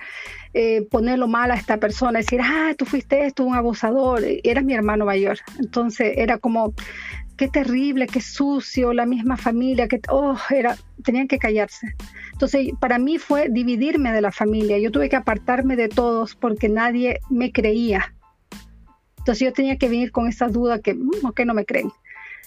eh, 0.53 0.85
ponerlo 0.91 1.27
mal 1.27 1.51
a 1.51 1.55
esta 1.55 1.77
persona, 1.77 2.19
decir, 2.19 2.41
ah, 2.43 2.73
tú 2.77 2.85
fuiste 2.85 3.25
esto, 3.25 3.45
un 3.45 3.55
abusador, 3.55 4.21
era 4.43 4.61
mi 4.61 4.73
hermano 4.73 5.05
mayor. 5.05 5.39
Entonces 5.59 6.13
era 6.17 6.37
como, 6.37 6.73
qué 7.37 7.47
terrible, 7.47 8.07
qué 8.07 8.19
sucio, 8.19 8.93
la 8.93 9.05
misma 9.05 9.37
familia, 9.37 9.87
que, 9.87 10.01
oh, 10.09 10.37
era, 10.49 10.75
tenían 11.03 11.27
que 11.27 11.39
callarse. 11.39 11.95
Entonces 12.33 12.69
para 12.79 12.99
mí 12.99 13.17
fue 13.19 13.47
dividirme 13.49 14.11
de 14.11 14.21
la 14.21 14.31
familia, 14.31 14.77
yo 14.79 14.91
tuve 14.91 15.09
que 15.09 15.15
apartarme 15.15 15.75
de 15.75 15.87
todos 15.87 16.35
porque 16.35 16.67
nadie 16.67 17.19
me 17.29 17.51
creía. 17.51 18.13
Entonces 19.19 19.45
yo 19.45 19.53
tenía 19.53 19.77
que 19.77 19.89
venir 19.89 20.11
con 20.11 20.27
esa 20.27 20.47
duda 20.47 20.79
que, 20.79 20.93
mm, 20.93 21.31
que 21.35 21.45
no 21.45 21.53
me 21.53 21.65
creen? 21.65 21.91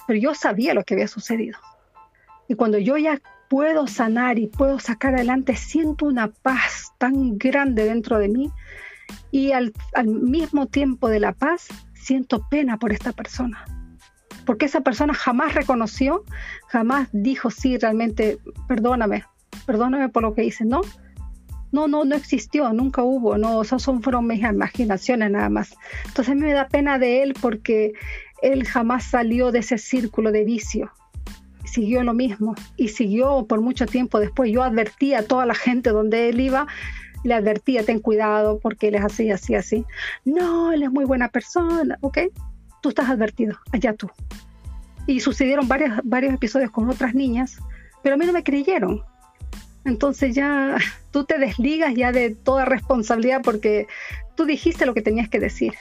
Pero 0.07 0.19
yo 0.19 0.35
sabía 0.35 0.75
lo 0.75 0.83
que 0.83 0.95
había 0.95 1.09
sucedido. 1.09 1.59
Y 2.51 2.57
cuando 2.57 2.79
yo 2.79 2.97
ya 2.97 3.23
puedo 3.49 3.87
sanar 3.87 4.41
y 4.41 4.49
puedo 4.49 4.81
sacar 4.81 5.15
adelante, 5.15 5.55
siento 5.55 6.07
una 6.07 6.33
paz 6.33 6.91
tan 6.99 7.39
grande 7.39 7.85
dentro 7.85 8.19
de 8.19 8.29
mí 8.29 8.51
y 9.31 9.53
al, 9.53 9.73
mismo 10.05 10.67
tiempo 10.67 11.09
de 11.09 11.21
la 11.21 11.33
paz, 11.33 11.69
siento 11.95 12.45
pena 12.51 12.77
por 12.77 12.93
esta 12.93 13.13
persona. 13.13 13.65
Porque 14.47 14.67
esa 14.67 14.81
persona 14.81 15.15
jamás 15.15 15.55
reconoció, 15.55 16.25
jamás 16.67 17.09
dijo, 17.13 17.53
sí, 17.53 17.79
realmente, 17.79 18.41
perdóname, 18.67 19.23
perdóname 19.65 20.09
por 20.09 20.25
lo 20.25 20.35
que 20.35 20.43
hice. 20.43 20.65
No, 20.65 20.81
no, 21.71 21.87
no, 21.87 22.05
no 22.05 22.17
existió, 22.17 22.73
nunca 22.73 23.05
hubo, 23.05 23.39
no, 23.39 23.63
esas 23.63 23.81
son, 23.81 24.03
fueron 24.03 24.27
mis 24.27 24.41
imaginaciones 24.41 25.31
nada 25.31 25.51
más. 25.51 25.77
Entonces 26.05 26.35
me 26.35 26.53
da 26.53 26.67
pena 26.67 26.99
de 26.99 27.23
él 27.23 27.35
porque 27.41 27.93
él 28.43 28.67
jamás 28.67 29.05
salió 29.05 29.53
de 29.53 29.61
ese 29.61 29.79
círculo 29.79 30.33
de 30.33 30.45
vicio 30.45 30.91
siguió 31.71 32.03
lo 32.03 32.15
mismo 32.15 32.55
y 32.77 32.89
siguió 32.89 33.47
por 33.47 33.61
mucho 33.61 33.87
tiempo 33.87 34.19
después. 34.19 34.51
Yo 34.51 34.63
advertía 34.63 35.21
a 35.21 35.23
toda 35.23 35.47
la 35.47 35.55
gente 35.55 35.91
donde 35.91 36.29
él 36.29 36.41
iba, 36.41 36.67
le 37.25 37.35
advertía, 37.35 37.85
ten 37.85 38.01
cuidado 38.01 38.59
porque 38.61 38.89
él 38.89 38.97
es 38.97 39.05
así, 39.05 39.31
así, 39.31 39.55
así. 39.55 39.85
No, 40.25 40.73
él 40.73 40.83
es 40.83 40.91
muy 40.91 41.05
buena 41.05 41.29
persona, 41.29 41.99
¿ok? 42.01 42.19
Tú 42.83 42.91
estás 42.91 43.09
advertido, 43.09 43.59
allá 43.73 43.95
tú. 43.95 44.11
Y 45.07 45.21
sucedieron 45.21 45.69
varios, 45.69 46.01
varios 46.05 46.35
episodios 46.35 46.71
con 46.71 46.89
otras 46.89 47.15
niñas, 47.15 47.59
pero 48.03 48.15
a 48.15 48.19
mí 48.19 48.27
no 48.27 48.33
me 48.33 48.43
creyeron. 48.43 49.03
Entonces 49.85 50.35
ya 50.35 50.77
tú 51.11 51.25
te 51.25 51.39
desligas 51.39 51.95
ya 51.95 52.13
de 52.13 52.31
toda 52.31 52.65
responsabilidad 52.65 53.43
porque 53.43 53.87
tú 54.35 54.45
dijiste 54.45 54.87
lo 54.87 54.95
que 54.95 55.03
tenías 55.03 55.29
que 55.29 55.41
decir. 55.41 55.75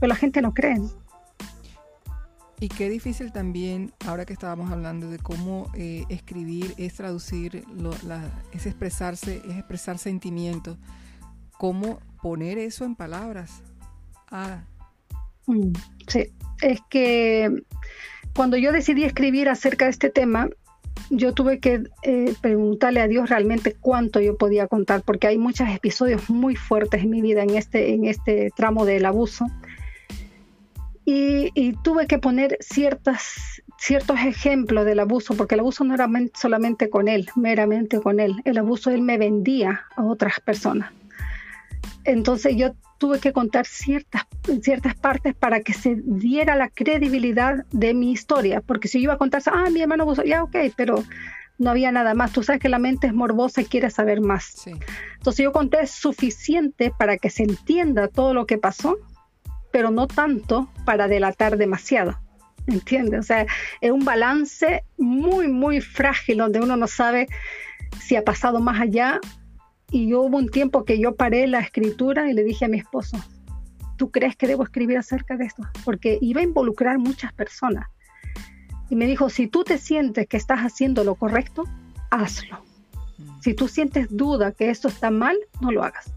Pero 0.00 0.08
la 0.08 0.16
gente 0.16 0.42
no 0.42 0.52
cree. 0.52 0.76
Y 2.64 2.68
qué 2.68 2.88
difícil 2.88 3.30
también, 3.30 3.92
ahora 4.06 4.24
que 4.24 4.32
estábamos 4.32 4.72
hablando 4.72 5.10
de 5.10 5.18
cómo 5.18 5.70
eh, 5.74 6.04
escribir 6.08 6.72
es 6.78 6.94
traducir, 6.94 7.62
es 8.54 8.64
expresarse, 8.64 9.42
es 9.46 9.58
expresar 9.58 9.98
sentimientos, 9.98 10.78
cómo 11.58 11.98
poner 12.22 12.56
eso 12.56 12.86
en 12.86 12.96
palabras. 12.96 13.62
Ah. 14.30 14.62
Mm, 15.44 15.72
sí, 16.08 16.32
es 16.62 16.80
que 16.88 17.50
cuando 18.34 18.56
yo 18.56 18.72
decidí 18.72 19.04
escribir 19.04 19.50
acerca 19.50 19.84
de 19.84 19.90
este 19.90 20.08
tema, 20.08 20.48
yo 21.10 21.34
tuve 21.34 21.60
que 21.60 21.82
eh, 22.02 22.34
preguntarle 22.40 23.02
a 23.02 23.08
Dios 23.08 23.28
realmente 23.28 23.76
cuánto 23.78 24.22
yo 24.22 24.38
podía 24.38 24.68
contar, 24.68 25.02
porque 25.02 25.26
hay 25.26 25.36
muchos 25.36 25.68
episodios 25.68 26.30
muy 26.30 26.56
fuertes 26.56 27.02
en 27.02 27.10
mi 27.10 27.20
vida 27.20 27.42
en 27.42 27.50
este, 27.50 27.92
en 27.92 28.06
este 28.06 28.50
tramo 28.56 28.86
del 28.86 29.04
abuso 29.04 29.48
y, 31.06 31.72
tuve 31.82 32.06
que 32.06 32.18
poner 32.18 32.56
ciertas, 32.60 33.62
ciertos 33.78 34.18
ejemplos 34.20 34.86
del 34.86 35.00
abuso, 35.00 35.34
porque 35.34 35.54
el 35.54 35.60
abuso 35.60 35.84
no 35.84 35.94
era 35.94 36.08
solamente 36.34 36.88
con 36.88 37.08
él, 37.08 37.28
meramente 37.36 38.00
con 38.00 38.20
él, 38.20 38.36
el 38.44 38.58
abuso 38.58 38.90
él 38.90 39.02
me 39.02 39.18
vendía 39.18 39.84
a 39.96 40.04
otras 40.04 40.40
personas. 40.40 40.92
Entonces 42.04 42.56
yo 42.56 42.74
tuve 42.98 43.18
que 43.18 43.32
contar 43.32 43.66
ciertas, 43.66 44.22
ciertas 44.62 44.94
partes 44.94 45.34
para 45.34 45.60
que 45.60 45.74
se 45.74 45.96
diera 46.04 46.54
la 46.54 46.68
credibilidad 46.68 47.66
de 47.70 47.92
mi 47.92 48.12
historia, 48.12 48.60
porque 48.60 48.88
si 48.88 48.98
yo 48.98 49.04
iba 49.04 49.14
a 49.14 49.18
contar, 49.18 49.42
ah, 49.46 49.68
mi 49.70 49.82
hermano 49.82 50.04
abusó, 50.04 50.22
ya 50.22 50.42
ok, 50.42 50.56
pero 50.76 51.02
no 51.58 51.70
había 51.70 51.92
nada 51.92 52.14
más. 52.14 52.32
Tú 52.32 52.42
sabes 52.42 52.60
que 52.60 52.68
la 52.68 52.78
mente 52.78 53.06
es 53.06 53.14
morbosa 53.14 53.60
y 53.60 53.66
quiere 53.66 53.90
saber 53.90 54.20
más. 54.20 54.66
Entonces 54.66 55.44
yo 55.44 55.52
conté 55.52 55.86
suficiente 55.86 56.92
para 56.98 57.16
que 57.16 57.30
se 57.30 57.44
entienda 57.44 58.08
todo 58.08 58.34
lo 58.34 58.46
que 58.46 58.58
pasó 58.58 58.98
pero 59.74 59.90
no 59.90 60.06
tanto 60.06 60.68
para 60.84 61.08
delatar 61.08 61.56
demasiado. 61.56 62.16
¿Entiendes? 62.68 63.18
O 63.18 63.22
sea, 63.24 63.44
es 63.80 63.90
un 63.90 64.04
balance 64.04 64.84
muy, 64.98 65.48
muy 65.48 65.80
frágil 65.80 66.38
donde 66.38 66.60
uno 66.60 66.76
no 66.76 66.86
sabe 66.86 67.26
si 68.00 68.14
ha 68.14 68.22
pasado 68.22 68.60
más 68.60 68.80
allá. 68.80 69.18
Y 69.90 70.06
yo 70.06 70.20
hubo 70.20 70.36
un 70.36 70.48
tiempo 70.48 70.84
que 70.84 71.00
yo 71.00 71.16
paré 71.16 71.48
la 71.48 71.58
escritura 71.58 72.30
y 72.30 72.34
le 72.34 72.44
dije 72.44 72.66
a 72.66 72.68
mi 72.68 72.78
esposo, 72.78 73.16
¿tú 73.96 74.12
crees 74.12 74.36
que 74.36 74.46
debo 74.46 74.62
escribir 74.62 74.96
acerca 74.96 75.36
de 75.36 75.46
esto? 75.46 75.64
Porque 75.84 76.18
iba 76.20 76.40
a 76.40 76.44
involucrar 76.44 76.98
muchas 76.98 77.32
personas. 77.32 77.88
Y 78.90 78.94
me 78.94 79.06
dijo, 79.06 79.28
si 79.28 79.48
tú 79.48 79.64
te 79.64 79.78
sientes 79.78 80.28
que 80.28 80.36
estás 80.36 80.60
haciendo 80.60 81.02
lo 81.02 81.16
correcto, 81.16 81.64
hazlo. 82.12 82.62
Si 83.40 83.54
tú 83.54 83.66
sientes 83.66 84.06
duda 84.08 84.52
que 84.52 84.70
esto 84.70 84.86
está 84.86 85.10
mal, 85.10 85.36
no 85.60 85.72
lo 85.72 85.82
hagas. 85.82 86.12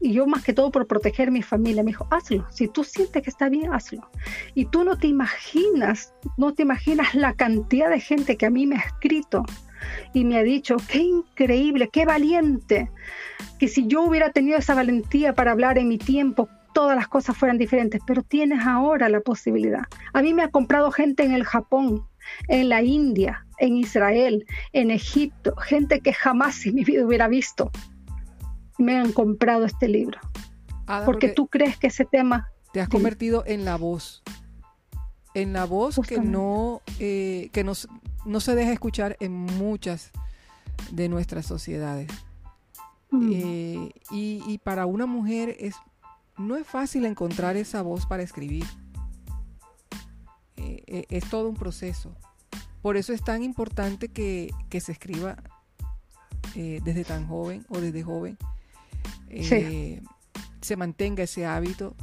Y 0.00 0.12
yo 0.12 0.26
más 0.26 0.42
que 0.42 0.54
todo 0.54 0.70
por 0.70 0.86
proteger 0.86 1.30
mi 1.30 1.42
familia, 1.42 1.82
me 1.82 1.90
dijo, 1.90 2.06
hazlo. 2.10 2.46
Si 2.50 2.68
tú 2.68 2.84
sientes 2.84 3.22
que 3.22 3.30
está 3.30 3.48
bien, 3.48 3.72
hazlo. 3.72 4.08
Y 4.54 4.64
tú 4.66 4.82
no 4.82 4.96
te 4.96 5.06
imaginas, 5.06 6.14
no 6.36 6.54
te 6.54 6.62
imaginas 6.62 7.14
la 7.14 7.34
cantidad 7.34 7.90
de 7.90 8.00
gente 8.00 8.36
que 8.36 8.46
a 8.46 8.50
mí 8.50 8.66
me 8.66 8.76
ha 8.76 8.80
escrito 8.80 9.44
y 10.12 10.24
me 10.24 10.38
ha 10.38 10.42
dicho, 10.42 10.76
qué 10.88 10.98
increíble, 10.98 11.88
qué 11.92 12.04
valiente, 12.04 12.90
que 13.58 13.68
si 13.68 13.86
yo 13.86 14.02
hubiera 14.02 14.30
tenido 14.30 14.58
esa 14.58 14.74
valentía 14.74 15.34
para 15.34 15.52
hablar 15.52 15.78
en 15.78 15.88
mi 15.88 15.98
tiempo, 15.98 16.48
todas 16.72 16.96
las 16.96 17.08
cosas 17.08 17.36
fueran 17.36 17.58
diferentes, 17.58 18.00
pero 18.06 18.22
tienes 18.22 18.66
ahora 18.66 19.08
la 19.08 19.20
posibilidad. 19.20 19.84
A 20.12 20.22
mí 20.22 20.34
me 20.34 20.42
ha 20.42 20.48
comprado 20.48 20.90
gente 20.90 21.24
en 21.24 21.32
el 21.32 21.44
Japón, 21.44 22.06
en 22.48 22.68
la 22.68 22.82
India, 22.82 23.46
en 23.58 23.76
Israel, 23.76 24.46
en 24.72 24.90
Egipto, 24.90 25.54
gente 25.56 26.00
que 26.00 26.12
jamás 26.12 26.64
en 26.66 26.76
mi 26.76 26.84
vida 26.84 27.04
hubiera 27.04 27.28
visto 27.28 27.70
me 28.80 28.96
han 28.96 29.12
comprado 29.12 29.64
este 29.64 29.88
libro. 29.88 30.18
porque, 31.04 31.28
tú 31.28 31.46
crees 31.46 31.76
que 31.76 31.88
ese 31.88 32.04
tema... 32.04 32.50
Te 32.72 32.80
has 32.80 32.88
convertido 32.88 33.44
en 33.46 33.64
la 33.64 33.76
voz. 33.76 34.22
En 35.34 35.52
la 35.52 35.64
voz 35.64 36.00
que 36.06 36.20
no, 36.20 36.82
eh, 36.98 37.50
que 37.52 37.62
no, 37.64 37.72
no, 38.24 38.40
se 38.40 38.54
deja 38.54 38.72
escuchar 38.72 39.16
en 39.20 39.32
muchas 39.32 40.10
de 40.90 41.08
nuestras 41.08 41.46
sociedades. 41.46 42.10
Mm. 43.10 43.30
Eh, 43.32 43.92
y, 44.10 44.58
para 44.58 44.86
una 44.86 45.06
mujer 45.06 45.56
es, 45.58 45.76
no 46.38 46.56
es 46.56 46.66
fácil 46.66 47.04
encontrar 47.04 47.56
esa 47.56 47.82
voz 47.82 48.06
para 48.06 48.22
escribir. 48.22 48.64
Eh, 50.56 51.06
es 51.08 51.28
todo 51.28 51.48
un 51.48 51.56
proceso. 51.56 52.14
Por 52.82 52.96
eso 52.96 53.12
es 53.12 53.22
tan 53.22 53.42
importante 53.42 54.08
que, 54.08 54.50
que 54.68 54.80
se 54.80 54.92
escriba 54.92 55.36
desde 56.54 57.04
tan 57.04 57.28
joven 57.28 57.64
o 57.68 57.80
desde 57.80 58.02
joven 58.02 58.36
eh, 59.30 60.02
se 60.60 60.76
mantenga 60.76 61.22
ese 61.22 61.46
hábito, 61.46 61.94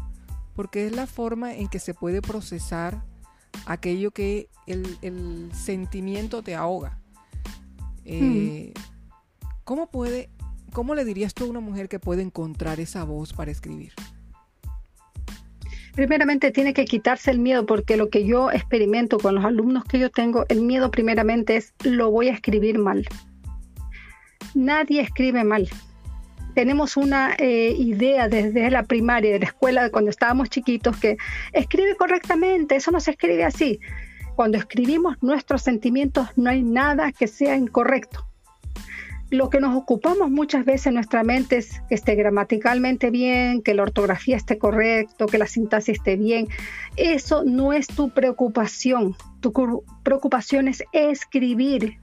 porque 0.56 0.88
es 0.88 0.96
la 0.96 1.08
forma 1.08 1.54
en 1.54 1.68
que 1.68 1.80
se 1.80 1.94
puede 1.94 2.22
procesar 2.22 3.04
aquello 3.66 4.12
que 4.12 4.50
el, 4.66 5.52
sentimiento 5.54 6.42
te 6.42 6.56
ahoga. 6.56 7.00
Eh, 8.06 8.74
¿Cómo 9.64 9.92
puede, 9.92 10.30
cómo 10.72 10.96
le 10.96 11.04
dirías 11.04 11.34
tú 11.34 11.46
a 11.46 11.50
una 11.50 11.60
mujer 11.60 11.90
que 11.90 12.00
puede 12.00 12.22
encontrar 12.22 12.80
esa 12.80 13.04
voz 13.04 13.34
para 13.34 13.52
escribir? 13.52 13.94
Primeramente 15.94 16.52
tiene 16.52 16.74
que 16.74 16.86
quitarse 16.86 17.32
el 17.32 17.40
miedo 17.40 17.66
porque 17.66 17.98
lo 17.98 18.10
que 18.10 18.26
yo 18.26 18.52
experimento 18.52 19.18
con 19.18 19.36
los 19.36 19.44
alumnos 19.44 19.84
que 19.84 20.00
yo 20.00 20.12
tengo, 20.12 20.46
el 20.48 20.62
miedo 20.62 20.92
primeramente 20.92 21.58
es 21.58 21.74
lo 21.84 22.12
voy 22.12 22.30
a 22.30 22.34
escribir 22.34 22.78
mal. 22.78 23.06
Nadie 24.54 25.02
escribe 25.02 25.44
mal 25.44 25.68
tenemos 26.58 26.98
una 26.98 27.36
eh, 27.38 27.76
idea 27.78 28.28
desde 28.28 28.72
la 28.72 28.82
primaria, 28.82 29.32
de 29.32 29.38
la 29.38 29.46
escuela, 29.46 29.92
cuando 29.92 30.10
estábamos 30.10 30.50
chiquitos, 30.50 30.98
que 30.98 31.16
escribe 31.54 31.96
correctamente, 31.96 32.76
eso 32.76 32.90
no 32.90 33.00
se 33.00 33.12
escribe 33.12 33.44
así. 33.44 33.80
Cuando 34.36 34.58
escribimos 34.58 35.22
nuestros 35.22 35.62
sentimientos 35.62 36.30
no 36.36 36.50
hay 36.50 36.64
nada 36.64 37.12
que 37.12 37.28
sea 37.28 37.56
incorrecto. 37.56 38.28
Lo 39.30 39.52
que 39.52 39.60
nos 39.60 39.76
ocupamos 39.76 40.32
muchas 40.32 40.66
veces 40.66 40.88
en 40.88 40.96
nuestra 40.96 41.24
mente 41.24 41.58
es 41.58 41.80
que 41.90 41.94
esté 41.94 42.16
gramaticalmente 42.16 43.12
bien, 43.12 43.62
que 43.62 43.76
la 43.76 43.84
ortografía 43.84 44.36
esté 44.36 44.58
correcto, 44.58 45.28
que 45.28 45.38
la 45.38 45.46
sintaxis 45.46 45.98
esté 46.00 46.16
bien. 46.16 46.48
Eso 46.96 47.44
no 47.46 47.72
es 47.72 47.86
tu 47.86 48.10
preocupación. 48.10 49.16
Tu 49.42 49.54
preocupación 50.02 50.70
es 50.70 50.84
escribir, 50.92 52.00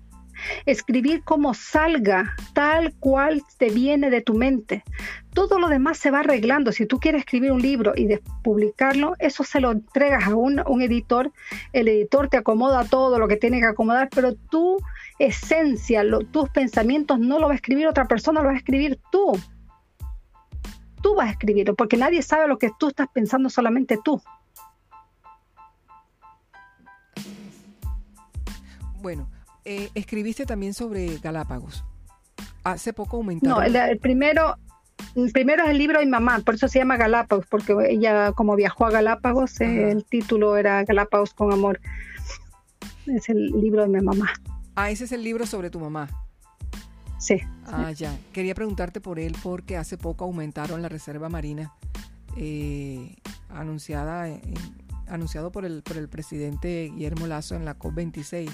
escribir 0.66 1.22
como 1.24 1.54
salga, 1.54 2.34
tal 2.52 2.94
cual 2.94 3.42
te 3.58 3.70
viene 3.70 4.10
de 4.10 4.20
tu 4.20 4.34
mente. 4.34 4.84
Todo 5.32 5.58
lo 5.58 5.68
demás 5.68 5.98
se 5.98 6.10
va 6.10 6.20
arreglando. 6.20 6.72
Si 6.72 6.86
tú 6.86 6.98
quieres 6.98 7.20
escribir 7.20 7.52
un 7.52 7.60
libro 7.60 7.92
y 7.96 8.08
publicarlo, 8.42 9.14
eso 9.18 9.42
se 9.44 9.60
lo 9.60 9.72
entregas 9.72 10.24
a 10.28 10.34
un, 10.34 10.60
editor. 10.82 11.32
El 11.72 11.88
editor 11.88 12.28
te 12.28 12.36
acomoda 12.36 12.84
todo 12.84 13.18
lo 13.18 13.28
que 13.28 13.36
tiene 13.36 13.60
que 13.60 13.66
acomodar, 13.66 14.08
pero 14.14 14.34
tu 14.34 14.78
esencia, 15.18 16.04
tus 16.30 16.48
pensamientos 16.50 17.18
no 17.18 17.38
lo 17.38 17.46
va 17.46 17.52
a 17.52 17.56
escribir 17.56 17.86
otra 17.86 18.06
persona, 18.06 18.40
lo 18.40 18.48
va 18.48 18.54
a 18.54 18.58
escribir 18.58 18.98
tú. 19.10 19.32
Tú 21.02 21.14
vas 21.14 21.28
a 21.28 21.30
escribirlo, 21.32 21.74
porque 21.74 21.96
nadie 21.96 22.22
sabe 22.22 22.48
lo 22.48 22.58
que 22.58 22.70
tú 22.78 22.88
estás 22.88 23.08
pensando, 23.12 23.50
solamente 23.50 23.98
tú. 24.02 24.22
Bueno, 29.04 29.28
eh, 29.64 29.90
escribiste 29.94 30.46
también 30.46 30.74
sobre 30.74 31.18
Galápagos. 31.18 31.84
Hace 32.64 32.92
poco 32.92 33.16
aumentaron. 33.18 33.72
No, 33.72 33.80
el, 33.80 33.98
primero, 33.98 34.56
primero 35.32 35.64
es 35.64 35.70
el 35.70 35.78
libro 35.78 35.98
de 35.98 36.04
mi 36.04 36.10
mamá, 36.10 36.40
por 36.40 36.54
eso 36.54 36.68
se 36.68 36.78
llama 36.78 36.96
Galápagos, 36.96 37.46
porque 37.46 37.74
ella 37.88 38.32
como 38.32 38.56
viajó 38.56 38.86
a 38.86 38.90
Galápagos, 38.90 39.60
eh, 39.60 39.90
el 39.90 40.04
título 40.04 40.56
era 40.56 40.84
Galápagos 40.84 41.34
con 41.34 41.52
amor. 41.52 41.80
Es 43.06 43.28
el 43.28 43.46
libro 43.60 43.82
de 43.82 43.88
mi 43.88 44.00
mamá. 44.00 44.32
Ah, 44.76 44.90
ese 44.90 45.04
es 45.04 45.12
el 45.12 45.22
libro 45.22 45.46
sobre 45.46 45.70
tu 45.70 45.78
mamá. 45.78 46.08
Sí. 47.18 47.40
Ah, 47.66 47.90
ya. 47.92 48.14
Quería 48.32 48.54
preguntarte 48.54 49.00
por 49.00 49.18
él 49.18 49.34
porque 49.42 49.76
hace 49.76 49.96
poco 49.96 50.24
aumentaron 50.24 50.82
la 50.82 50.88
reserva 50.88 51.28
marina 51.28 51.72
eh, 52.36 53.16
anunciada, 53.48 54.28
anunciado 55.06 55.52
por 55.52 55.64
el, 55.64 55.82
por 55.82 55.96
el 55.96 56.08
presidente 56.08 56.90
Guillermo 56.92 57.26
Lazo 57.26 57.54
en 57.54 57.64
la 57.64 57.78
COP26 57.78 58.50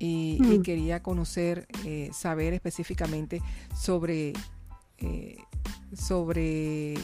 y, 0.00 0.38
mm. 0.40 0.62
quería 0.62 1.02
conocer, 1.02 1.68
eh, 1.84 2.10
saber 2.12 2.54
específicamente 2.54 3.40
sobre, 3.76 4.32
eh, 4.98 5.36
sobre 5.94 6.94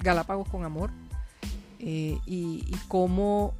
Galápagos 0.00 0.48
con 0.48 0.64
Amor 0.64 0.90
eh, 1.78 2.18
y, 2.26 2.70
cómo 2.88 3.54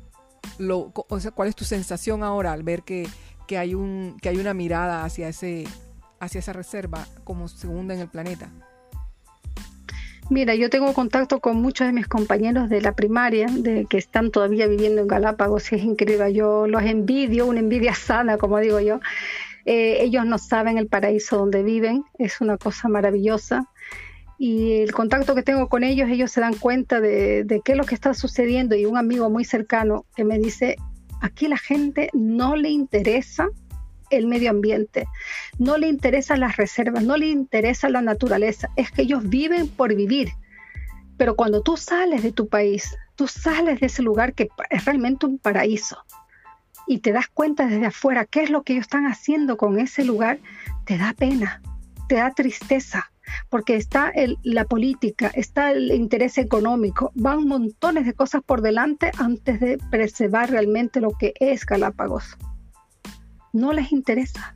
lo, 0.58 0.92
o 1.08 1.20
sea, 1.20 1.30
cuál 1.30 1.48
es 1.48 1.56
tu 1.56 1.64
sensación 1.64 2.24
ahora 2.24 2.52
al 2.52 2.64
ver 2.64 2.82
que, 2.82 3.08
que, 3.46 3.58
hay 3.58 3.74
un, 3.74 4.16
que 4.20 4.28
hay 4.28 4.38
una 4.38 4.54
mirada 4.54 5.04
hacia, 5.04 5.28
ese, 5.28 5.64
hacia 6.18 6.40
esa 6.40 6.52
reserva 6.52 7.06
como 7.22 7.46
segunda 7.46 7.94
en 7.94 8.00
el 8.00 8.08
planeta. 8.08 8.50
Mira, 10.28 10.56
yo 10.56 10.68
tengo 10.70 10.92
contacto 10.92 11.38
con 11.38 11.62
muchos 11.62 11.86
de 11.86 11.92
mis 11.92 12.08
compañeros 12.08 12.68
de 12.68 12.80
la 12.80 12.92
primaria, 12.92 13.46
de 13.48 13.86
que 13.86 13.96
están 13.96 14.32
todavía 14.32 14.66
viviendo 14.66 15.00
en 15.00 15.06
Galápagos, 15.06 15.72
es 15.72 15.84
increíble. 15.84 16.34
Yo 16.34 16.66
los 16.66 16.82
envidio, 16.82 17.46
una 17.46 17.60
envidia 17.60 17.94
sana, 17.94 18.36
como 18.36 18.58
digo 18.58 18.80
yo. 18.80 18.98
Eh, 19.66 19.98
ellos 20.02 20.26
no 20.26 20.38
saben 20.38 20.78
el 20.78 20.88
paraíso 20.88 21.38
donde 21.38 21.62
viven, 21.62 22.04
es 22.18 22.40
una 22.40 22.56
cosa 22.58 22.88
maravillosa. 22.88 23.68
y 24.38 24.80
el 24.82 24.92
contacto 24.92 25.34
que 25.34 25.42
tengo 25.42 25.68
con 25.68 25.84
ellos, 25.84 26.08
ellos 26.10 26.30
se 26.30 26.40
dan 26.40 26.54
cuenta 26.54 27.00
de, 27.00 27.44
de 27.44 27.60
qué 27.64 27.72
es 27.72 27.78
lo 27.78 27.84
que 27.84 27.94
está 27.94 28.12
sucediendo 28.12 28.74
y 28.76 28.84
un 28.84 28.98
amigo 28.98 29.30
muy 29.30 29.44
cercano 29.44 30.06
que 30.14 30.24
me 30.24 30.38
dice, 30.38 30.76
aquí 31.20 31.48
la 31.48 31.56
gente 31.56 32.10
no 32.12 32.56
le 32.56 32.68
interesa 32.70 33.48
el 34.10 34.26
medio 34.26 34.50
ambiente, 34.50 35.06
no 35.58 35.78
le 35.78 35.88
interesan 35.88 36.40
las 36.40 36.56
reservas, 36.56 37.02
no 37.02 37.16
le 37.16 37.26
interesa 37.26 37.88
la 37.88 38.02
naturaleza, 38.02 38.68
es 38.76 38.90
que 38.90 39.02
ellos 39.02 39.28
viven 39.28 39.68
por 39.68 39.94
vivir. 39.94 40.30
Pero 41.16 41.36
cuando 41.36 41.62
tú 41.62 41.76
sales 41.76 42.22
de 42.22 42.32
tu 42.32 42.48
país, 42.48 42.94
tú 43.14 43.26
sales 43.26 43.80
de 43.80 43.86
ese 43.86 44.02
lugar 44.02 44.34
que 44.34 44.48
es 44.70 44.84
realmente 44.84 45.26
un 45.26 45.38
paraíso 45.38 45.98
y 46.86 46.98
te 46.98 47.12
das 47.12 47.28
cuenta 47.28 47.66
desde 47.66 47.86
afuera 47.86 48.24
qué 48.24 48.42
es 48.42 48.50
lo 48.50 48.62
que 48.62 48.74
ellos 48.74 48.84
están 48.84 49.06
haciendo 49.06 49.56
con 49.56 49.78
ese 49.78 50.04
lugar, 50.04 50.38
te 50.84 50.98
da 50.98 51.14
pena, 51.14 51.60
te 52.08 52.16
da 52.16 52.30
tristeza, 52.32 53.10
porque 53.48 53.76
está 53.76 54.12
la 54.42 54.64
política, 54.64 55.30
está 55.34 55.72
el 55.72 55.90
interés 55.90 56.38
económico, 56.38 57.12
van 57.14 57.46
montones 57.46 58.06
de 58.06 58.14
cosas 58.14 58.42
por 58.44 58.62
delante 58.62 59.10
antes 59.18 59.60
de 59.60 59.78
preservar 59.90 60.50
realmente 60.50 61.00
lo 61.00 61.10
que 61.10 61.34
es 61.40 61.66
Galápagos. 61.66 62.36
No 63.56 63.72
les 63.72 63.90
interesa. 63.90 64.54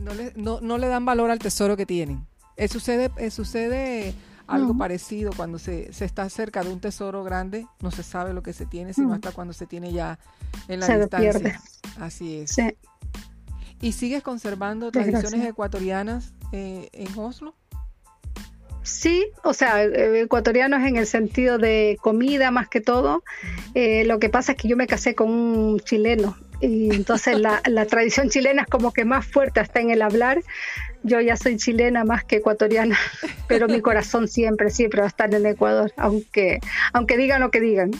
No 0.00 0.14
le, 0.14 0.32
no, 0.36 0.78
le 0.78 0.86
dan 0.86 1.04
valor 1.04 1.32
al 1.32 1.40
tesoro 1.40 1.76
que 1.76 1.84
tienen. 1.84 2.26
Eh, 2.56 2.68
sucede, 2.68 3.10
eh, 3.16 3.30
sucede 3.32 4.14
algo 4.46 4.76
parecido 4.78 5.32
cuando 5.36 5.58
se, 5.58 5.90
está 5.90 6.28
cerca 6.28 6.62
de 6.62 6.72
un 6.72 6.80
tesoro 6.80 7.24
grande, 7.24 7.66
no 7.80 7.90
se 7.90 8.04
sabe 8.04 8.32
lo 8.32 8.42
que 8.44 8.52
se 8.52 8.66
tiene, 8.66 8.94
sino 8.94 9.12
hasta 9.12 9.32
cuando 9.32 9.52
se 9.52 9.66
tiene 9.66 9.92
ya 9.92 10.18
en 10.68 10.80
la 10.80 10.86
se 10.86 10.98
distancia. 10.98 11.32
Pierde. 11.32 11.58
Así 11.98 12.36
es. 12.36 12.52
Sí. 12.52 12.76
¿Y 13.80 13.92
sigues 13.92 14.22
conservando 14.22 14.92
tradiciones 14.92 15.44
ecuatorianas 15.44 16.34
eh, 16.52 16.88
en 16.92 17.18
Oslo? 17.18 17.56
Sí, 18.82 19.26
o 19.42 19.54
sea, 19.54 19.82
eh, 19.84 20.22
ecuatorianos 20.22 20.82
en 20.86 20.96
el 20.96 21.06
sentido 21.06 21.58
de 21.58 21.98
comida 22.00 22.52
más 22.52 22.68
que 22.68 22.80
todo. 22.80 23.24
Eh, 23.74 24.04
lo 24.04 24.18
que 24.20 24.28
pasa 24.28 24.52
es 24.52 24.58
que 24.58 24.68
yo 24.68 24.76
me 24.76 24.86
casé 24.86 25.14
con 25.14 25.30
un 25.30 25.80
chileno 25.80 26.36
y 26.60 26.94
entonces 26.94 27.38
la, 27.38 27.62
la, 27.66 27.86
tradición 27.86 28.28
chilena 28.28 28.62
es 28.62 28.68
como 28.68 28.92
que 28.92 29.04
más 29.04 29.26
fuerte 29.26 29.60
hasta 29.60 29.80
en 29.80 29.90
el 29.90 30.02
hablar. 30.02 30.42
Yo 31.02 31.20
ya 31.20 31.36
soy 31.36 31.56
chilena 31.56 32.04
más 32.04 32.24
que 32.24 32.36
ecuatoriana, 32.36 32.98
pero 33.48 33.66
mi 33.68 33.80
corazón 33.80 34.28
siempre, 34.28 34.70
siempre 34.70 35.00
va 35.00 35.06
a 35.06 35.08
estar 35.08 35.34
en 35.34 35.46
Ecuador, 35.46 35.92
aunque, 35.96 36.60
aunque 36.92 37.16
digan 37.16 37.40
lo 37.40 37.50
que 37.50 37.60
digan. 37.60 37.90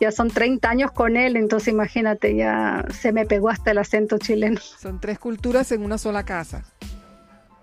ya 0.00 0.12
son 0.12 0.30
30 0.30 0.68
años 0.68 0.92
con 0.92 1.16
él, 1.16 1.36
entonces 1.36 1.68
imagínate, 1.68 2.36
ya 2.36 2.84
se 3.00 3.12
me 3.12 3.26
pegó 3.26 3.48
hasta 3.48 3.72
el 3.72 3.78
acento 3.78 4.18
chileno. 4.18 4.60
Son 4.60 5.00
tres 5.00 5.18
culturas 5.18 5.72
en 5.72 5.82
una 5.82 5.98
sola 5.98 6.24
casa. 6.24 6.64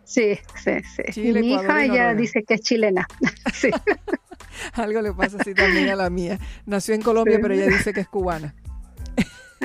Sí, 0.04 0.38
sí, 0.62 0.72
sí. 1.12 1.22
y 1.22 1.34
mi 1.34 1.54
hija 1.54 1.86
ella 1.86 2.13
dice 2.13 2.44
que 2.44 2.56
es 2.56 2.62
chilena. 2.62 3.08
sí. 3.54 3.70
Algo 4.74 5.02
le 5.02 5.13
pasa 5.13 5.38
así 5.39 5.54
también 5.54 5.89
a 5.89 5.96
la 5.96 6.10
mía. 6.10 6.39
Nació 6.66 6.94
en 6.94 7.02
Colombia, 7.02 7.39
pero 7.42 7.54
ella 7.54 7.68
dice 7.68 7.94
que 7.94 8.02
es 8.02 8.08
cubana. 8.08 8.54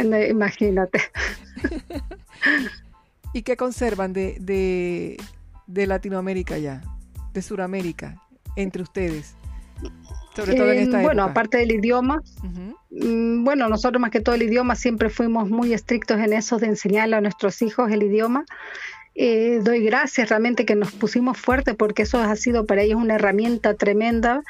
Imagínate. 0.02 1.00
¿Y 3.32 3.42
qué 3.42 3.56
conservan 3.56 4.12
de, 4.12 5.16
de, 5.66 5.86
Latinoamérica 5.86 6.58
ya? 6.58 6.82
De 7.32 7.42
Sudamérica, 7.42 8.22
entre 8.56 8.82
ustedes. 8.82 9.34
Sobre 10.34 10.54
todo 10.54 10.72
en 10.72 10.78
esta 10.78 11.02
bueno, 11.02 11.24
aparte 11.24 11.58
del 11.58 11.72
idioma, 11.72 12.22
mm, 12.90 13.44
bueno, 13.44 13.68
nosotros 13.68 14.00
más 14.00 14.10
que 14.10 14.20
todo 14.20 14.34
el 14.34 14.42
idioma 14.42 14.76
siempre 14.76 15.10
fuimos 15.10 15.50
muy 15.50 15.72
estrictos 15.72 16.18
en 16.18 16.32
eso 16.32 16.58
de 16.58 16.68
enseñarle 16.68 17.16
a 17.16 17.20
nuestros 17.20 17.60
hijos 17.62 17.90
el 17.90 18.02
idioma. 18.02 18.44
Eh, 19.20 19.60
doy 19.64 19.82
gracias 19.82 20.28
realmente 20.28 20.64
que 20.64 20.76
nos 20.76 20.92
pusimos 20.92 21.36
fuerte 21.38 21.74
porque 21.74 22.02
eso 22.02 22.18
ha 22.20 22.36
sido 22.36 22.66
para 22.66 22.82
ellos 22.82 23.00
una 23.02 23.16
herramienta 23.16 23.74
tremenda 23.74 24.42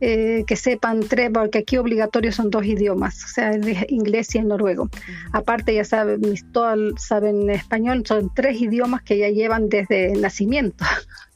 eh, 0.00 0.44
que 0.46 0.56
sepan 0.56 1.00
tres, 1.00 1.30
porque 1.32 1.58
aquí 1.58 1.76
obligatorio 1.76 2.32
son 2.32 2.50
dos 2.50 2.66
idiomas, 2.66 3.24
o 3.24 3.28
sea, 3.28 3.50
el 3.52 3.64
inglés 3.88 4.34
y 4.34 4.38
el 4.38 4.48
noruego. 4.48 4.90
Aparte, 5.32 5.74
ya 5.74 5.84
saben, 5.84 6.20
mis 6.20 6.44
todas 6.52 6.78
saben 6.98 7.48
español, 7.48 8.04
son 8.04 8.30
tres 8.34 8.60
idiomas 8.60 9.02
que 9.02 9.18
ya 9.18 9.28
llevan 9.28 9.68
desde 9.68 10.12
nacimiento. 10.16 10.84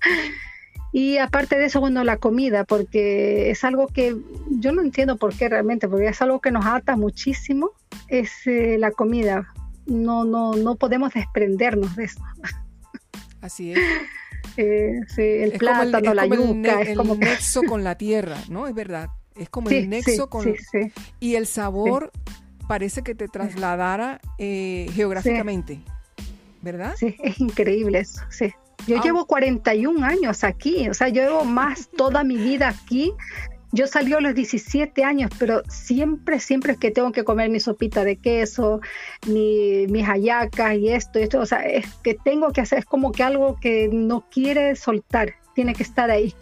y 0.92 1.18
aparte 1.18 1.56
de 1.56 1.66
eso, 1.66 1.80
bueno, 1.80 2.02
la 2.02 2.16
comida, 2.16 2.64
porque 2.64 3.50
es 3.50 3.62
algo 3.62 3.86
que 3.86 4.16
yo 4.50 4.72
no 4.72 4.82
entiendo 4.82 5.16
por 5.16 5.34
qué 5.34 5.48
realmente, 5.48 5.88
porque 5.88 6.08
es 6.08 6.20
algo 6.20 6.40
que 6.40 6.50
nos 6.50 6.66
ata 6.66 6.96
muchísimo, 6.96 7.70
es 8.08 8.46
eh, 8.46 8.76
la 8.78 8.90
comida. 8.90 9.46
No, 9.86 10.24
no, 10.24 10.52
no 10.52 10.74
podemos 10.74 11.14
desprendernos 11.14 11.96
de 11.96 12.04
eso. 12.04 12.20
Así 13.40 13.72
es. 13.72 13.78
Eh, 14.56 15.00
sí, 15.08 15.22
el 15.22 15.52
plátano, 15.52 16.14
la 16.14 16.26
yuca. 16.26 16.82
es 16.82 16.96
como 16.96 17.14
el 17.14 17.20
nexo 17.20 17.62
con 17.62 17.84
la 17.84 17.96
tierra, 17.96 18.38
¿no? 18.48 18.66
Es 18.66 18.74
verdad. 18.74 19.08
Es 19.36 19.48
como 19.48 19.70
el 19.70 19.88
nexo 19.88 20.28
con... 20.28 20.54
y 21.20 21.34
el 21.36 21.46
sabor 21.46 22.10
parece 22.66 23.02
que 23.02 23.14
te 23.14 23.28
trasladara 23.28 24.20
eh, 24.38 24.88
geográficamente, 24.92 25.80
¿verdad? 26.60 26.94
Sí, 26.96 27.16
es 27.22 27.40
increíble 27.40 28.00
eso, 28.00 28.20
sí. 28.30 28.52
Yo 28.86 28.98
ah. 28.98 29.02
llevo 29.02 29.26
41 29.26 30.04
años 30.04 30.44
aquí, 30.44 30.88
o 30.88 30.94
sea, 30.94 31.08
yo 31.08 31.22
llevo 31.22 31.44
más 31.44 31.88
toda 31.96 32.24
mi 32.24 32.36
vida 32.36 32.68
aquí 32.68 33.12
yo 33.72 33.86
salí 33.86 34.12
a 34.14 34.20
los 34.20 34.34
17 34.34 35.04
años, 35.04 35.30
pero 35.38 35.62
siempre, 35.68 36.40
siempre 36.40 36.72
es 36.72 36.78
que 36.78 36.90
tengo 36.90 37.12
que 37.12 37.24
comer 37.24 37.50
mi 37.50 37.60
sopita 37.60 38.02
de 38.04 38.16
queso, 38.16 38.80
mi, 39.26 39.86
mis 39.88 40.06
hallacas 40.06 40.76
y 40.76 40.88
esto 40.88 41.18
y 41.18 41.22
esto. 41.22 41.40
O 41.40 41.46
sea, 41.46 41.60
es 41.60 41.86
que 42.02 42.14
tengo 42.14 42.52
que 42.52 42.62
hacer, 42.62 42.78
es 42.78 42.84
como 42.86 43.12
que 43.12 43.22
algo 43.22 43.56
que 43.60 43.88
no 43.92 44.24
quiere 44.30 44.74
soltar, 44.76 45.34
tiene 45.54 45.74
que 45.74 45.82
estar 45.82 46.10
ahí. 46.10 46.34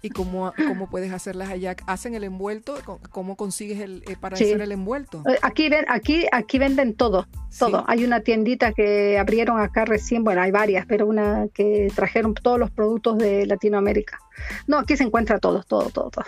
¿Y 0.00 0.10
cómo, 0.10 0.52
cómo 0.56 0.88
puedes 0.88 1.12
hacer 1.12 1.34
las 1.34 1.48
hallacas? 1.48 1.84
¿Hacen 1.88 2.14
el 2.14 2.22
envuelto? 2.22 2.76
¿Cómo 3.10 3.34
consigues 3.34 3.80
el, 3.80 4.04
eh, 4.06 4.14
para 4.18 4.34
hacer 4.34 4.60
el 4.60 4.70
envuelto? 4.70 5.24
Eh, 5.28 5.36
aquí, 5.42 5.68
ven, 5.68 5.84
aquí, 5.88 6.26
aquí 6.30 6.60
venden 6.60 6.94
todo, 6.94 7.26
todo. 7.58 7.84
Hay 7.88 8.04
una 8.04 8.20
tiendita 8.20 8.72
que 8.72 9.18
abrieron 9.18 9.58
acá 9.58 9.84
recién, 9.84 10.22
bueno, 10.22 10.40
hay 10.40 10.52
varias, 10.52 10.86
pero 10.86 11.06
una 11.08 11.48
que 11.52 11.88
trajeron 11.96 12.34
todos 12.34 12.60
los 12.60 12.70
productos 12.70 13.18
de 13.18 13.46
Latinoamérica. 13.46 14.20
No, 14.68 14.78
aquí 14.78 14.96
se 14.96 15.02
encuentra 15.02 15.40
todo, 15.40 15.64
todo, 15.64 15.90
todo, 15.90 16.10
todo 16.10 16.26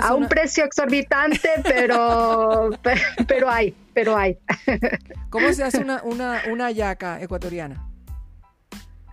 a 0.00 0.14
un 0.14 0.28
precio 0.28 0.64
exorbitante, 0.64 1.50
pero, 1.62 2.70
pero 3.28 3.50
hay, 3.50 3.74
pero 3.94 4.16
hay. 4.16 4.38
¿Cómo 5.30 5.52
se 5.52 5.64
hace 5.64 5.78
una, 5.78 6.02
una, 6.02 6.42
una 6.50 6.70
yaca 6.70 7.20
ecuatoriana? 7.20 7.88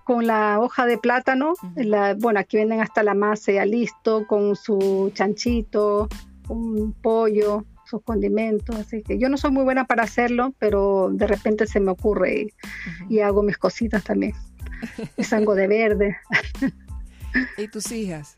Con 0.03 0.27
la 0.27 0.59
hoja 0.59 0.85
de 0.85 0.97
plátano, 0.97 1.53
la, 1.75 2.13
bueno, 2.15 2.39
aquí 2.39 2.57
venden 2.57 2.81
hasta 2.81 3.03
la 3.03 3.13
masa 3.13 3.53
ya 3.53 3.65
listo, 3.65 4.27
con 4.27 4.55
su 4.55 5.11
chanchito, 5.13 6.09
un 6.49 6.93
pollo, 7.01 7.65
sus 7.85 8.01
condimentos, 8.03 8.75
así 8.75 9.01
que 9.01 9.17
yo 9.17 9.29
no 9.29 9.37
soy 9.37 9.51
muy 9.51 9.63
buena 9.63 9.85
para 9.85 10.03
hacerlo, 10.03 10.53
pero 10.59 11.09
de 11.11 11.27
repente 11.27 11.67
se 11.67 11.79
me 11.79 11.91
ocurre 11.91 12.47
y, 13.09 13.19
hago 13.19 13.43
mis 13.43 13.57
cositas 13.57 14.03
también. 14.03 14.33
Es 15.15 15.31
algo 15.31 15.55
de 15.55 15.67
verde. 15.67 16.17
¿Y 17.57 17.67
tus 17.67 17.91
hijas? 17.91 18.37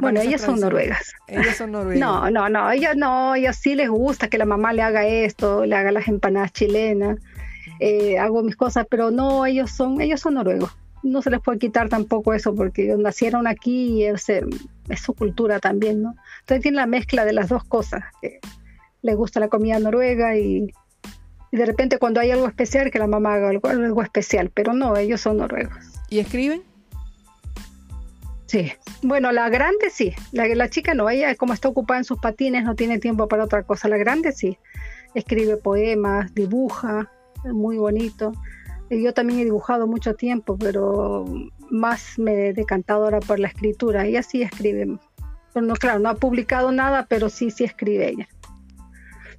Bueno, 0.00 0.20
ellas 0.20 0.40
son 0.40 0.60
noruegas. 0.60 1.12
Ellas 1.26 1.56
son 1.56 1.72
noruegas. 1.72 2.00
No, 2.00 2.30
no, 2.30 2.48
no, 2.48 2.70
ellas 2.70 2.96
no, 2.96 3.34
ellas 3.34 3.56
sí 3.56 3.74
les 3.74 3.88
gusta 3.88 4.28
que 4.28 4.38
la 4.38 4.44
mamá 4.44 4.72
le 4.72 4.82
haga 4.82 5.06
esto, 5.06 5.66
le 5.66 5.74
haga 5.74 5.90
las 5.92 6.08
empanadas 6.08 6.52
chilenas, 6.52 7.18
eh, 7.80 8.18
hago 8.18 8.42
mis 8.42 8.56
cosas, 8.56 8.86
pero 8.88 9.10
no, 9.10 9.46
ellos 9.46 9.70
son, 9.70 10.00
ellos 10.00 10.20
son 10.20 10.34
noruegos. 10.34 10.70
No 11.02 11.20
se 11.20 11.30
les 11.30 11.40
puede 11.40 11.58
quitar 11.58 11.88
tampoco 11.88 12.32
eso 12.32 12.54
porque 12.54 12.84
ellos 12.84 12.98
nacieron 12.98 13.46
aquí 13.46 13.98
y 13.98 14.04
es, 14.04 14.28
es 14.28 15.00
su 15.00 15.12
cultura 15.14 15.60
también, 15.60 16.02
¿no? 16.02 16.14
Entonces 16.40 16.62
tiene 16.62 16.76
la 16.76 16.86
mezcla 16.86 17.24
de 17.24 17.32
las 17.32 17.48
dos 17.48 17.64
cosas. 17.64 18.04
Que 18.22 18.40
les 19.02 19.16
gusta 19.16 19.38
la 19.38 19.48
comida 19.48 19.78
noruega 19.78 20.36
y, 20.36 20.72
y 21.52 21.56
de 21.56 21.66
repente 21.66 21.98
cuando 21.98 22.20
hay 22.20 22.30
algo 22.30 22.46
especial, 22.46 22.90
que 22.90 22.98
la 22.98 23.06
mamá 23.06 23.34
haga 23.34 23.50
algo, 23.50 23.68
algo 23.68 24.02
especial, 24.02 24.50
pero 24.54 24.72
no, 24.72 24.96
ellos 24.96 25.20
son 25.20 25.36
noruegos. 25.36 25.76
¿Y 26.08 26.20
escriben? 26.20 26.62
Sí, 28.54 28.72
bueno, 29.02 29.32
la 29.32 29.48
grande 29.48 29.90
sí, 29.90 30.14
la, 30.30 30.46
la 30.46 30.70
chica 30.70 30.94
no, 30.94 31.10
ella 31.10 31.34
como 31.34 31.54
está 31.54 31.68
ocupada 31.68 31.98
en 31.98 32.04
sus 32.04 32.20
patines 32.20 32.62
no 32.62 32.76
tiene 32.76 33.00
tiempo 33.00 33.26
para 33.26 33.42
otra 33.42 33.64
cosa, 33.64 33.88
la 33.88 33.96
grande 33.96 34.30
sí, 34.30 34.56
escribe 35.12 35.56
poemas, 35.56 36.32
dibuja, 36.36 37.10
muy 37.42 37.78
bonito. 37.78 38.30
Yo 38.90 39.12
también 39.12 39.40
he 39.40 39.44
dibujado 39.44 39.88
mucho 39.88 40.14
tiempo, 40.14 40.56
pero 40.56 41.24
más 41.68 42.16
me 42.16 42.50
he 42.50 42.52
decantado 42.52 43.02
ahora 43.02 43.18
por 43.18 43.40
la 43.40 43.48
escritura. 43.48 44.06
Ella 44.06 44.22
sí 44.22 44.42
escribe. 44.42 45.00
Bueno, 45.52 45.74
claro, 45.74 45.98
no 45.98 46.08
ha 46.08 46.14
publicado 46.14 46.70
nada, 46.70 47.06
pero 47.08 47.30
sí, 47.30 47.50
sí 47.50 47.64
escribe 47.64 48.08
ella. 48.08 48.28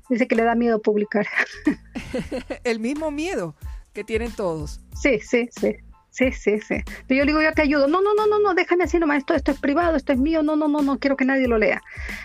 Dice 0.09 0.27
que 0.27 0.35
le 0.35 0.43
da 0.43 0.55
miedo 0.55 0.81
publicar. 0.81 1.25
El 2.65 2.81
mismo 2.81 3.11
miedo 3.11 3.55
que 3.93 4.03
tienen 4.03 4.33
todos. 4.33 4.81
Sí, 4.93 5.21
sí, 5.21 5.47
sí. 5.57 5.77
Sí, 6.15 6.31
sí, 6.31 6.61
sí. 6.61 6.75
Pero 7.07 7.19
yo 7.19 7.25
le 7.25 7.31
digo, 7.31 7.41
yo 7.41 7.51
te 7.51 7.61
ayudo. 7.61 7.87
No, 7.87 8.01
no, 8.01 8.13
no, 8.15 8.39
no, 8.39 8.53
déjame 8.53 8.85
así 8.85 8.97
nomás, 8.99 9.17
esto, 9.17 9.33
esto 9.33 9.51
es 9.51 9.59
privado, 9.59 9.97
esto 9.97 10.13
es 10.13 10.17
mío, 10.17 10.43
no, 10.43 10.55
no, 10.55 10.69
no, 10.69 10.81
no, 10.81 10.97
quiero 10.97 11.17
que 11.17 11.25
nadie 11.25 11.49
lo 11.49 11.57
lea. 11.57 11.81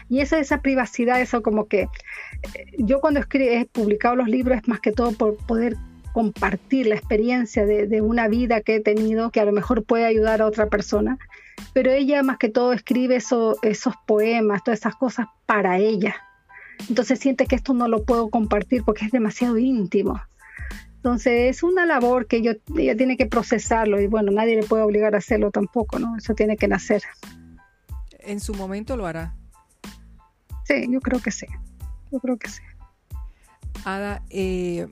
Y 0.09 0.21
esa, 0.21 0.39
esa 0.39 0.63
privacidad, 0.63 1.21
eso 1.21 1.43
como 1.43 1.67
que 1.67 1.81
eh, 1.81 1.89
yo 2.79 3.01
cuando 3.01 3.21
he 3.21 3.67
publicado 3.67 4.15
los 4.15 4.29
libros 4.29 4.59
es 4.59 4.69
más 4.69 4.79
que 4.79 4.93
todo 4.93 5.11
por 5.11 5.37
poder 5.39 5.77
compartir 6.13 6.87
la 6.87 6.95
experiencia 6.95 7.67
de, 7.67 8.01
una 8.01 8.29
vida 8.29 8.61
que 8.61 8.77
he 8.77 8.81
tenido 8.81 9.33
que 9.33 9.41
a 9.41 9.45
lo 9.45 9.51
mejor 9.51 9.83
puede 9.83 10.05
ayudar 10.05 10.41
a 10.41 10.47
otra 10.47 10.69
persona, 10.69 11.19
pero 11.73 11.91
ella 11.91 12.23
más 12.23 12.39
que 12.39 12.49
todo 12.49 12.73
escribe 12.73 13.17
esos 13.17 13.59
poemas, 14.07 14.63
todas 14.63 14.79
esas 14.79 14.95
cosas 14.95 15.27
para 15.47 15.79
ella. 15.79 16.15
Entonces 16.89 17.19
siente 17.19 17.47
que 17.47 17.57
esto 17.57 17.75
no 17.75 17.89
lo 17.89 18.05
puedo 18.05 18.29
compartir 18.29 18.85
porque 18.85 19.05
es 19.05 19.11
demasiado 19.11 19.59
íntimo. 19.59 20.21
Entonces 21.01 21.57
es 21.57 21.63
una 21.63 21.87
labor 21.87 22.27
que 22.27 22.37
ella 22.37 22.55
tiene 22.67 23.17
que 23.17 23.25
procesarlo 23.25 24.03
y 24.03 24.07
bueno, 24.07 24.31
nadie 24.33 24.57
le 24.57 24.67
puede 24.67 24.83
obligar 24.83 25.15
a 25.15 25.19
hacerlo 25.19 25.51
tampoco, 25.51 25.99
¿no? 25.99 26.15
Eso 26.19 26.35
tiene 26.35 26.59
que 26.59 26.69
nacer. 26.69 27.03
En 28.19 28.39
su 28.39 28.53
momento 28.53 28.99
lo 28.99 29.07
hará. 29.07 29.35
Sí, 30.65 30.87
yo 30.91 31.01
creo 31.01 31.19
que 31.21 31.31
sí. 31.31 31.47
Yo 32.13 32.21
creo 32.21 32.37
que 32.37 32.51
sí. 32.51 32.61
Ada, 33.87 34.23
eh, 34.29 34.89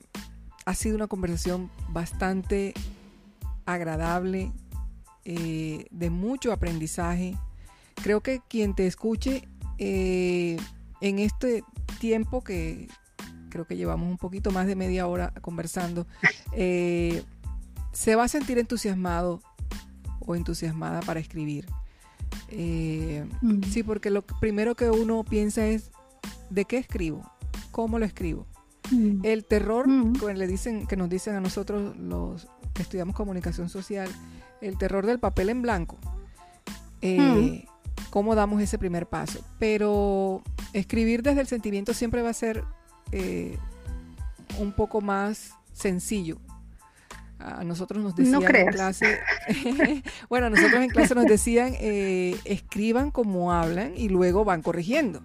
ha 0.65 0.73
sido 0.73 0.95
una 0.95 1.05
conversación 1.05 1.69
bastante 1.89 2.73
agradable, 3.67 4.51
eh, 5.25 5.85
de 5.91 6.09
mucho 6.09 6.51
aprendizaje. 6.51 7.35
Creo 8.01 8.21
que 8.21 8.41
quien 8.49 8.73
te 8.73 8.87
escuche 8.87 9.47
eh, 9.77 10.57
en 11.01 11.19
este 11.19 11.63
tiempo 11.99 12.43
que 12.43 12.87
creo 13.49 13.65
que 13.65 13.75
llevamos 13.75 14.09
un 14.09 14.17
poquito 14.17 14.51
más 14.51 14.67
de 14.67 14.75
media 14.75 15.07
hora 15.07 15.33
conversando, 15.41 16.07
se 16.53 18.15
va 18.15 18.23
a 18.23 18.27
sentir 18.27 18.57
entusiasmado 18.57 19.41
o 20.19 20.35
entusiasmada 20.35 21.01
para 21.01 21.19
escribir. 21.19 21.67
Mm. 22.51 23.63
Sí, 23.69 23.83
porque 23.83 24.09
lo 24.09 24.21
primero 24.21 24.75
que 24.75 24.89
uno 24.89 25.23
piensa 25.23 25.67
es, 25.67 25.91
¿de 26.49 26.65
qué 26.65 26.77
escribo? 26.77 27.29
¿Cómo 27.71 27.99
lo 27.99 28.05
escribo? 28.05 28.45
El 29.23 29.45
terror, 29.45 29.87
que, 30.19 30.33
le 30.33 30.47
dicen, 30.47 30.87
que 30.87 30.97
nos 30.97 31.09
dicen 31.09 31.35
a 31.35 31.41
nosotros 31.41 31.95
los 31.97 32.47
que 32.73 32.81
estudiamos 32.81 33.15
comunicación 33.15 33.69
social, 33.69 34.09
el 34.61 34.77
terror 34.77 35.05
del 35.05 35.19
papel 35.19 35.49
en 35.49 35.61
blanco. 35.61 35.97
Eh, 37.01 37.65
¿Cómo 38.09 38.33
damos 38.33 38.61
ese 38.61 38.77
primer 38.79 39.05
paso? 39.07 39.43
Pero 39.59 40.41
escribir 40.73 41.21
desde 41.21 41.41
el 41.41 41.47
sentimiento 41.47 41.93
siempre 41.93 42.21
va 42.21 42.29
a 42.29 42.33
ser 42.33 42.63
eh, 43.11 43.57
un 44.59 44.71
poco 44.73 45.01
más 45.01 45.53
sencillo. 45.73 46.37
A 47.39 47.63
nosotros 47.63 48.03
nos 48.03 48.15
decían 48.17 48.43
en 48.53 48.67
clase, 48.67 49.17
bueno, 50.29 50.47
a 50.47 50.49
nosotros 50.49 50.83
en 50.83 50.89
clase 50.89 51.15
nos 51.15 51.25
decían, 51.25 51.73
eh, 51.79 52.35
escriban 52.43 53.11
como 53.11 53.53
hablan 53.53 53.93
y 53.95 54.09
luego 54.09 54.43
van 54.43 54.61
corrigiendo. 54.61 55.21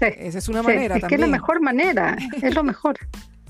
Esa 0.00 0.38
es 0.38 0.48
una 0.48 0.62
manera 0.62 0.96
es 0.96 1.04
que 1.04 1.16
es 1.16 1.20
la 1.20 1.26
mejor 1.26 1.60
manera, 1.60 2.16
es 2.40 2.54
lo 2.54 2.62
mejor. 2.62 2.98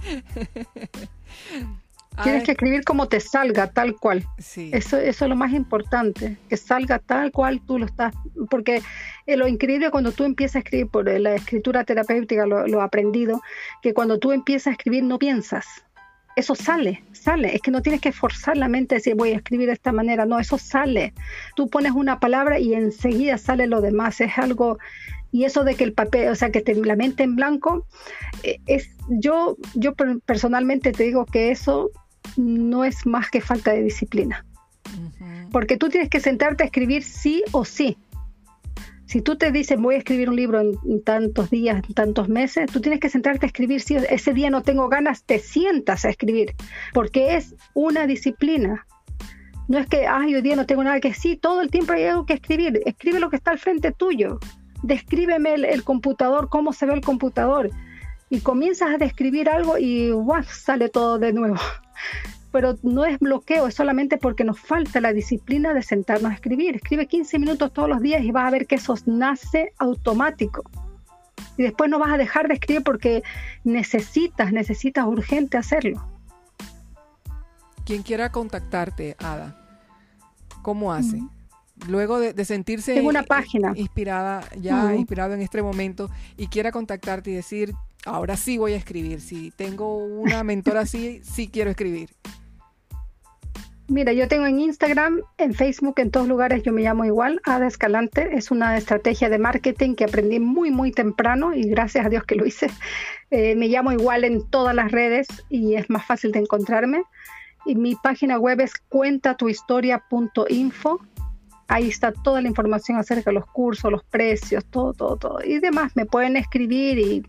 Tienes 2.22 2.44
que 2.44 2.52
escribir 2.52 2.84
como 2.84 3.08
te 3.08 3.20
salga, 3.20 3.68
tal 3.68 3.96
cual. 3.96 4.24
Eso, 4.38 4.98
eso 4.98 5.24
es 5.24 5.28
lo 5.28 5.36
más 5.36 5.52
importante, 5.52 6.36
que 6.48 6.56
salga 6.56 6.98
tal 6.98 7.32
cual 7.32 7.60
tú 7.66 7.78
lo 7.78 7.86
estás. 7.86 8.14
Porque 8.50 8.82
eh, 9.26 9.36
lo 9.36 9.46
increíble 9.46 9.90
cuando 9.90 10.12
tú 10.12 10.24
empiezas 10.24 10.56
a 10.56 10.58
escribir, 10.60 10.88
por 10.88 11.08
la 11.08 11.34
escritura 11.34 11.84
terapéutica 11.84 12.46
lo, 12.46 12.66
lo 12.66 12.82
aprendido, 12.82 13.40
que 13.82 13.94
cuando 13.94 14.18
tú 14.18 14.32
empiezas 14.32 14.68
a 14.68 14.70
escribir 14.72 15.04
no 15.04 15.18
piensas. 15.18 15.66
Eso 16.36 16.54
sale, 16.54 17.02
sale. 17.12 17.54
Es 17.54 17.62
que 17.62 17.72
no 17.72 17.82
tienes 17.82 18.00
que 18.00 18.12
forzar 18.12 18.56
la 18.56 18.68
mente 18.68 18.94
a 18.94 18.98
decir 18.98 19.16
voy 19.16 19.32
a 19.32 19.36
escribir 19.36 19.66
de 19.66 19.72
esta 19.72 19.90
manera. 19.90 20.24
No, 20.24 20.38
eso 20.38 20.56
sale. 20.56 21.12
Tú 21.56 21.68
pones 21.68 21.92
una 21.92 22.20
palabra 22.20 22.60
y 22.60 22.74
enseguida 22.74 23.38
sale 23.38 23.66
lo 23.66 23.80
demás. 23.80 24.20
Es 24.20 24.38
algo 24.38 24.78
y 25.30 25.44
eso 25.44 25.64
de 25.64 25.74
que 25.74 25.84
el 25.84 25.92
papel, 25.92 26.28
o 26.28 26.34
sea, 26.34 26.50
que 26.50 26.60
te, 26.60 26.74
la 26.74 26.96
mente 26.96 27.22
en 27.22 27.36
blanco, 27.36 27.86
eh, 28.42 28.60
es, 28.66 28.90
yo, 29.08 29.56
yo 29.74 29.94
personalmente 30.24 30.92
te 30.92 31.04
digo 31.04 31.26
que 31.26 31.50
eso 31.50 31.90
no 32.36 32.84
es 32.84 33.06
más 33.06 33.30
que 33.30 33.40
falta 33.40 33.72
de 33.72 33.82
disciplina. 33.82 34.44
Porque 35.52 35.76
tú 35.76 35.88
tienes 35.88 36.10
que 36.10 36.20
sentarte 36.20 36.62
a 36.62 36.66
escribir 36.66 37.02
sí 37.02 37.42
o 37.52 37.64
sí. 37.64 37.96
Si 39.06 39.22
tú 39.22 39.36
te 39.36 39.50
dices 39.50 39.80
voy 39.80 39.94
a 39.94 39.98
escribir 39.98 40.28
un 40.28 40.36
libro 40.36 40.60
en, 40.60 41.02
tantos 41.02 41.50
días, 41.50 41.82
en 41.88 41.94
tantos 41.94 42.28
meses, 42.28 42.70
tú 42.70 42.80
tienes 42.80 43.00
que 43.00 43.08
sentarte 43.08 43.46
a 43.46 43.48
escribir. 43.48 43.80
Si 43.80 43.94
ese 43.94 44.34
día 44.34 44.50
no 44.50 44.62
tengo 44.62 44.88
ganas, 44.88 45.24
te 45.24 45.38
sientas 45.38 46.04
a 46.04 46.10
escribir, 46.10 46.54
porque 46.92 47.36
es 47.36 47.54
una 47.74 48.06
disciplina. 48.06 48.86
No 49.66 49.78
es 49.78 49.86
que, 49.86 50.06
ay, 50.06 50.34
hoy 50.34 50.42
día 50.42 50.56
no 50.56 50.66
tengo 50.66 50.84
nada 50.84 51.00
que 51.00 51.14
sí, 51.14 51.36
todo 51.36 51.60
el 51.60 51.70
tiempo 51.70 51.92
hay 51.92 52.04
algo 52.04 52.26
que 52.26 52.34
escribir. 52.34 52.80
Escribe 52.86 53.20
lo 53.20 53.30
que 53.30 53.36
está 53.36 53.50
al 53.50 53.58
frente 53.58 53.92
tuyo 53.92 54.38
descríbeme 54.82 55.54
el, 55.54 55.84
computador, 55.84 56.48
cómo 56.48 56.72
se 56.72 56.86
ve 56.86 56.94
el 56.94 57.00
computador. 57.00 57.70
Y 58.30 58.40
comienzas 58.40 58.94
a 58.94 58.98
describir 58.98 59.48
algo 59.48 59.78
y 59.78 60.10
¡guau! 60.10 60.42
sale 60.44 60.88
todo 60.88 61.18
de 61.18 61.32
nuevo. 61.32 61.56
Pero 62.50 62.78
no 62.82 63.04
es 63.04 63.18
bloqueo, 63.18 63.66
es 63.66 63.74
solamente 63.74 64.16
porque 64.16 64.44
nos 64.44 64.58
falta 64.58 65.00
la 65.00 65.12
disciplina 65.12 65.74
de 65.74 65.82
sentarnos 65.82 66.30
a 66.30 66.34
escribir. 66.34 66.76
Escribe 66.76 67.06
15 67.06 67.38
minutos 67.38 67.72
todos 67.72 67.88
los 67.88 68.00
días 68.00 68.22
y 68.22 68.30
vas 68.30 68.48
a 68.48 68.50
ver 68.50 68.66
que 68.66 68.76
eso 68.76 68.94
nace 69.06 69.72
automático. 69.78 70.62
Y 71.56 71.62
después 71.64 71.90
no 71.90 71.98
vas 71.98 72.12
a 72.12 72.16
dejar 72.18 72.48
de 72.48 72.54
escribir 72.54 72.82
porque 72.82 73.22
necesitas, 73.64 74.52
necesitas 74.52 75.06
urgente 75.06 75.56
hacerlo. 75.56 76.04
Quien 77.84 78.02
quiera 78.02 78.30
contactarte, 78.30 79.16
Ada, 79.18 79.56
¿cómo 80.62 80.92
hace? 80.92 81.20
Luego 81.86 82.18
de, 82.18 82.44
sentirse 82.44 83.00
una 83.00 83.22
página. 83.22 83.72
inspirada, 83.76 84.42
ya 84.60 84.94
inspirado 84.94 85.34
en 85.34 85.42
este 85.42 85.62
momento 85.62 86.10
y 86.36 86.48
quiera 86.48 86.72
contactarte 86.72 87.30
y 87.30 87.34
decir, 87.34 87.74
ahora 88.04 88.36
sí 88.36 88.58
voy 88.58 88.72
a 88.72 88.76
escribir, 88.76 89.20
si 89.20 89.52
tengo 89.52 89.96
una 89.96 90.42
mentora 90.44 90.80
así, 90.80 91.20
sí 91.22 91.48
quiero 91.48 91.70
escribir. 91.70 92.10
Mira, 93.90 94.12
yo 94.12 94.28
tengo 94.28 94.44
en 94.44 94.60
Instagram, 94.60 95.22
en 95.38 95.54
Facebook, 95.54 95.94
en 95.96 96.10
todos 96.10 96.28
lugares 96.28 96.62
yo 96.62 96.74
me 96.74 96.82
llamo 96.82 97.06
igual, 97.06 97.40
Ada 97.44 97.66
Escalante. 97.66 98.36
Es 98.36 98.50
una 98.50 98.76
estrategia 98.76 99.30
de 99.30 99.38
marketing 99.38 99.94
que 99.94 100.04
aprendí 100.04 100.40
muy, 100.40 100.70
muy 100.70 100.92
temprano 100.92 101.54
y 101.54 101.70
gracias 101.70 102.04
a 102.04 102.10
Dios 102.10 102.24
que 102.24 102.34
lo 102.34 102.44
hice. 102.44 102.70
Eh, 103.30 103.56
me 103.56 103.68
llamo 103.68 103.90
igual 103.90 104.24
en 104.24 104.46
todas 104.50 104.74
las 104.74 104.92
redes 104.92 105.26
y 105.48 105.76
es 105.76 105.88
más 105.88 106.04
fácil 106.04 106.32
de 106.32 106.40
encontrarme. 106.40 107.02
Y 107.64 107.76
mi 107.76 107.94
página 107.94 108.38
web 108.38 108.60
es 108.60 108.74
cuentatuhistoria.info 108.90 111.00
Ahí 111.68 111.88
está 111.88 112.12
toda 112.12 112.40
la 112.40 112.48
información 112.48 112.98
acerca 112.98 113.30
de 113.30 113.34
los 113.34 113.46
cursos, 113.46 113.92
los 113.92 114.02
precios, 114.04 114.64
todo, 114.64 114.94
todo, 114.94 115.16
todo. 115.16 115.38
Y 115.44 115.58
demás, 115.60 115.92
me 115.94 116.06
pueden 116.06 116.36
escribir 116.36 116.98
y, 116.98 117.22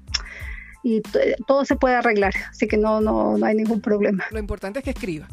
todo 1.45 1.65
se 1.65 1.75
puede 1.75 1.95
arreglar. 1.95 2.33
Así 2.49 2.67
que 2.67 2.77
no, 2.77 3.01
no, 3.01 3.37
no 3.37 3.45
hay 3.45 3.53
ningún 3.53 3.81
problema. 3.81 4.25
Lo 4.31 4.39
importante 4.39 4.79
es 4.79 4.85
que 4.85 4.91
escriba. 4.91 5.27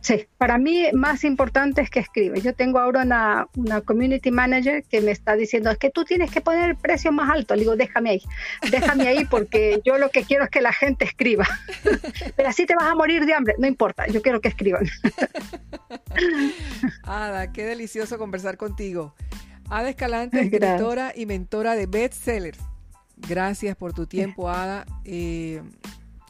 Sí, 0.00 0.26
para 0.38 0.58
mí 0.58 0.86
más 0.92 1.24
importante 1.24 1.80
es 1.80 1.90
que 1.90 2.00
escribe. 2.00 2.40
Yo 2.40 2.54
tengo 2.54 2.78
ahora 2.78 3.02
una, 3.02 3.48
una, 3.56 3.80
community 3.80 4.30
manager 4.30 4.84
que 4.84 5.00
me 5.00 5.10
está 5.10 5.34
diciendo, 5.34 5.70
es 5.70 5.78
que 5.78 5.90
tú 5.90 6.04
tienes 6.04 6.30
que 6.30 6.40
poner 6.40 6.70
el 6.70 6.76
precio 6.76 7.12
más 7.12 7.30
alto. 7.30 7.54
Le 7.54 7.60
digo, 7.60 7.76
déjame 7.76 8.10
ahí, 8.10 8.22
déjame 8.70 9.08
ahí 9.08 9.24
porque 9.24 9.80
yo 9.84 9.98
lo 9.98 10.10
que 10.10 10.22
quiero 10.22 10.44
es 10.44 10.50
que 10.50 10.60
la 10.60 10.72
gente 10.72 11.04
escriba. 11.04 11.46
Pero 12.36 12.48
así 12.48 12.66
te 12.66 12.74
vas 12.74 12.90
a 12.90 12.94
morir 12.94 13.26
de 13.26 13.34
hambre. 13.34 13.54
No 13.58 13.66
importa, 13.66 14.06
yo 14.06 14.22
quiero 14.22 14.40
que 14.40 14.48
escriban. 14.48 14.86
Ada, 17.02 17.52
qué 17.52 17.64
delicioso 17.64 18.18
conversar 18.18 18.56
contigo. 18.56 19.14
Ada 19.70 19.90
Escalante, 19.90 20.40
escritora 20.40 21.12
y 21.14 21.26
mentora 21.26 21.74
de 21.74 21.86
bestsellers. 21.86 22.58
Gracias 23.16 23.76
por 23.76 23.92
tu 23.92 24.06
tiempo, 24.06 24.48
Ada. 24.48 24.86
Eh, 25.04 25.62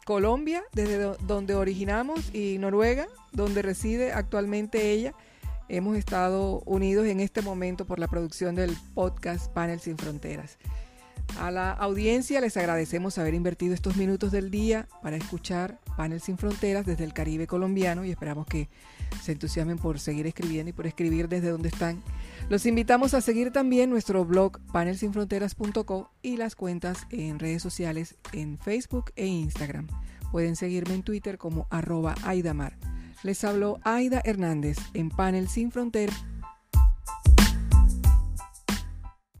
Colombia, 0.09 0.63
desde 0.73 1.15
donde 1.27 1.53
originamos, 1.53 2.33
y 2.33 2.57
Noruega, 2.57 3.07
donde 3.31 3.61
reside 3.61 4.11
actualmente 4.11 4.89
ella. 4.89 5.13
Hemos 5.67 5.97
estado 5.97 6.63
unidos 6.65 7.05
en 7.05 7.19
este 7.19 7.43
momento 7.43 7.85
por 7.85 7.99
la 7.99 8.07
producción 8.07 8.55
del 8.55 8.75
podcast 8.95 9.53
Panel 9.53 9.79
Sin 9.79 9.99
Fronteras. 9.99 10.57
A 11.39 11.51
la 11.51 11.71
audiencia 11.73 12.41
les 12.41 12.57
agradecemos 12.57 13.19
haber 13.19 13.35
invertido 13.35 13.75
estos 13.75 13.97
minutos 13.97 14.31
del 14.31 14.49
día 14.49 14.87
para 15.03 15.15
escuchar 15.15 15.79
Panel 15.95 16.21
Sin 16.21 16.39
Fronteras 16.39 16.87
desde 16.87 17.03
el 17.03 17.13
Caribe 17.13 17.45
colombiano 17.45 18.03
y 18.03 18.09
esperamos 18.09 18.47
que 18.47 18.67
se 19.21 19.33
entusiasmen 19.33 19.77
por 19.77 19.99
seguir 19.99 20.25
escribiendo 20.25 20.71
y 20.71 20.73
por 20.73 20.87
escribir 20.87 21.29
desde 21.29 21.51
donde 21.51 21.69
están. 21.69 22.01
Los 22.49 22.65
invitamos 22.65 23.13
a 23.13 23.21
seguir 23.21 23.51
también 23.51 23.91
nuestro 23.91 24.25
blog 24.25 24.59
panelsinfronteras.co 24.71 26.11
y 26.23 26.37
las 26.37 26.55
cuentas 26.55 27.05
en 27.11 27.37
redes 27.37 27.61
sociales 27.61 28.15
en 28.33 28.57
Facebook 28.57 29.11
e 29.15 29.27
Instagram. 29.27 29.85
Pueden 30.31 30.55
seguirme 30.55 30.95
en 30.95 31.03
Twitter 31.03 31.37
como 31.37 31.67
arroba 31.69 32.15
Aidamar. 32.23 32.75
Les 33.21 33.43
habló 33.43 33.79
Aida 33.83 34.19
Hernández 34.25 34.79
en 34.95 35.09
Panel 35.09 35.47
Sin 35.47 35.71
Fronteras. 35.71 36.25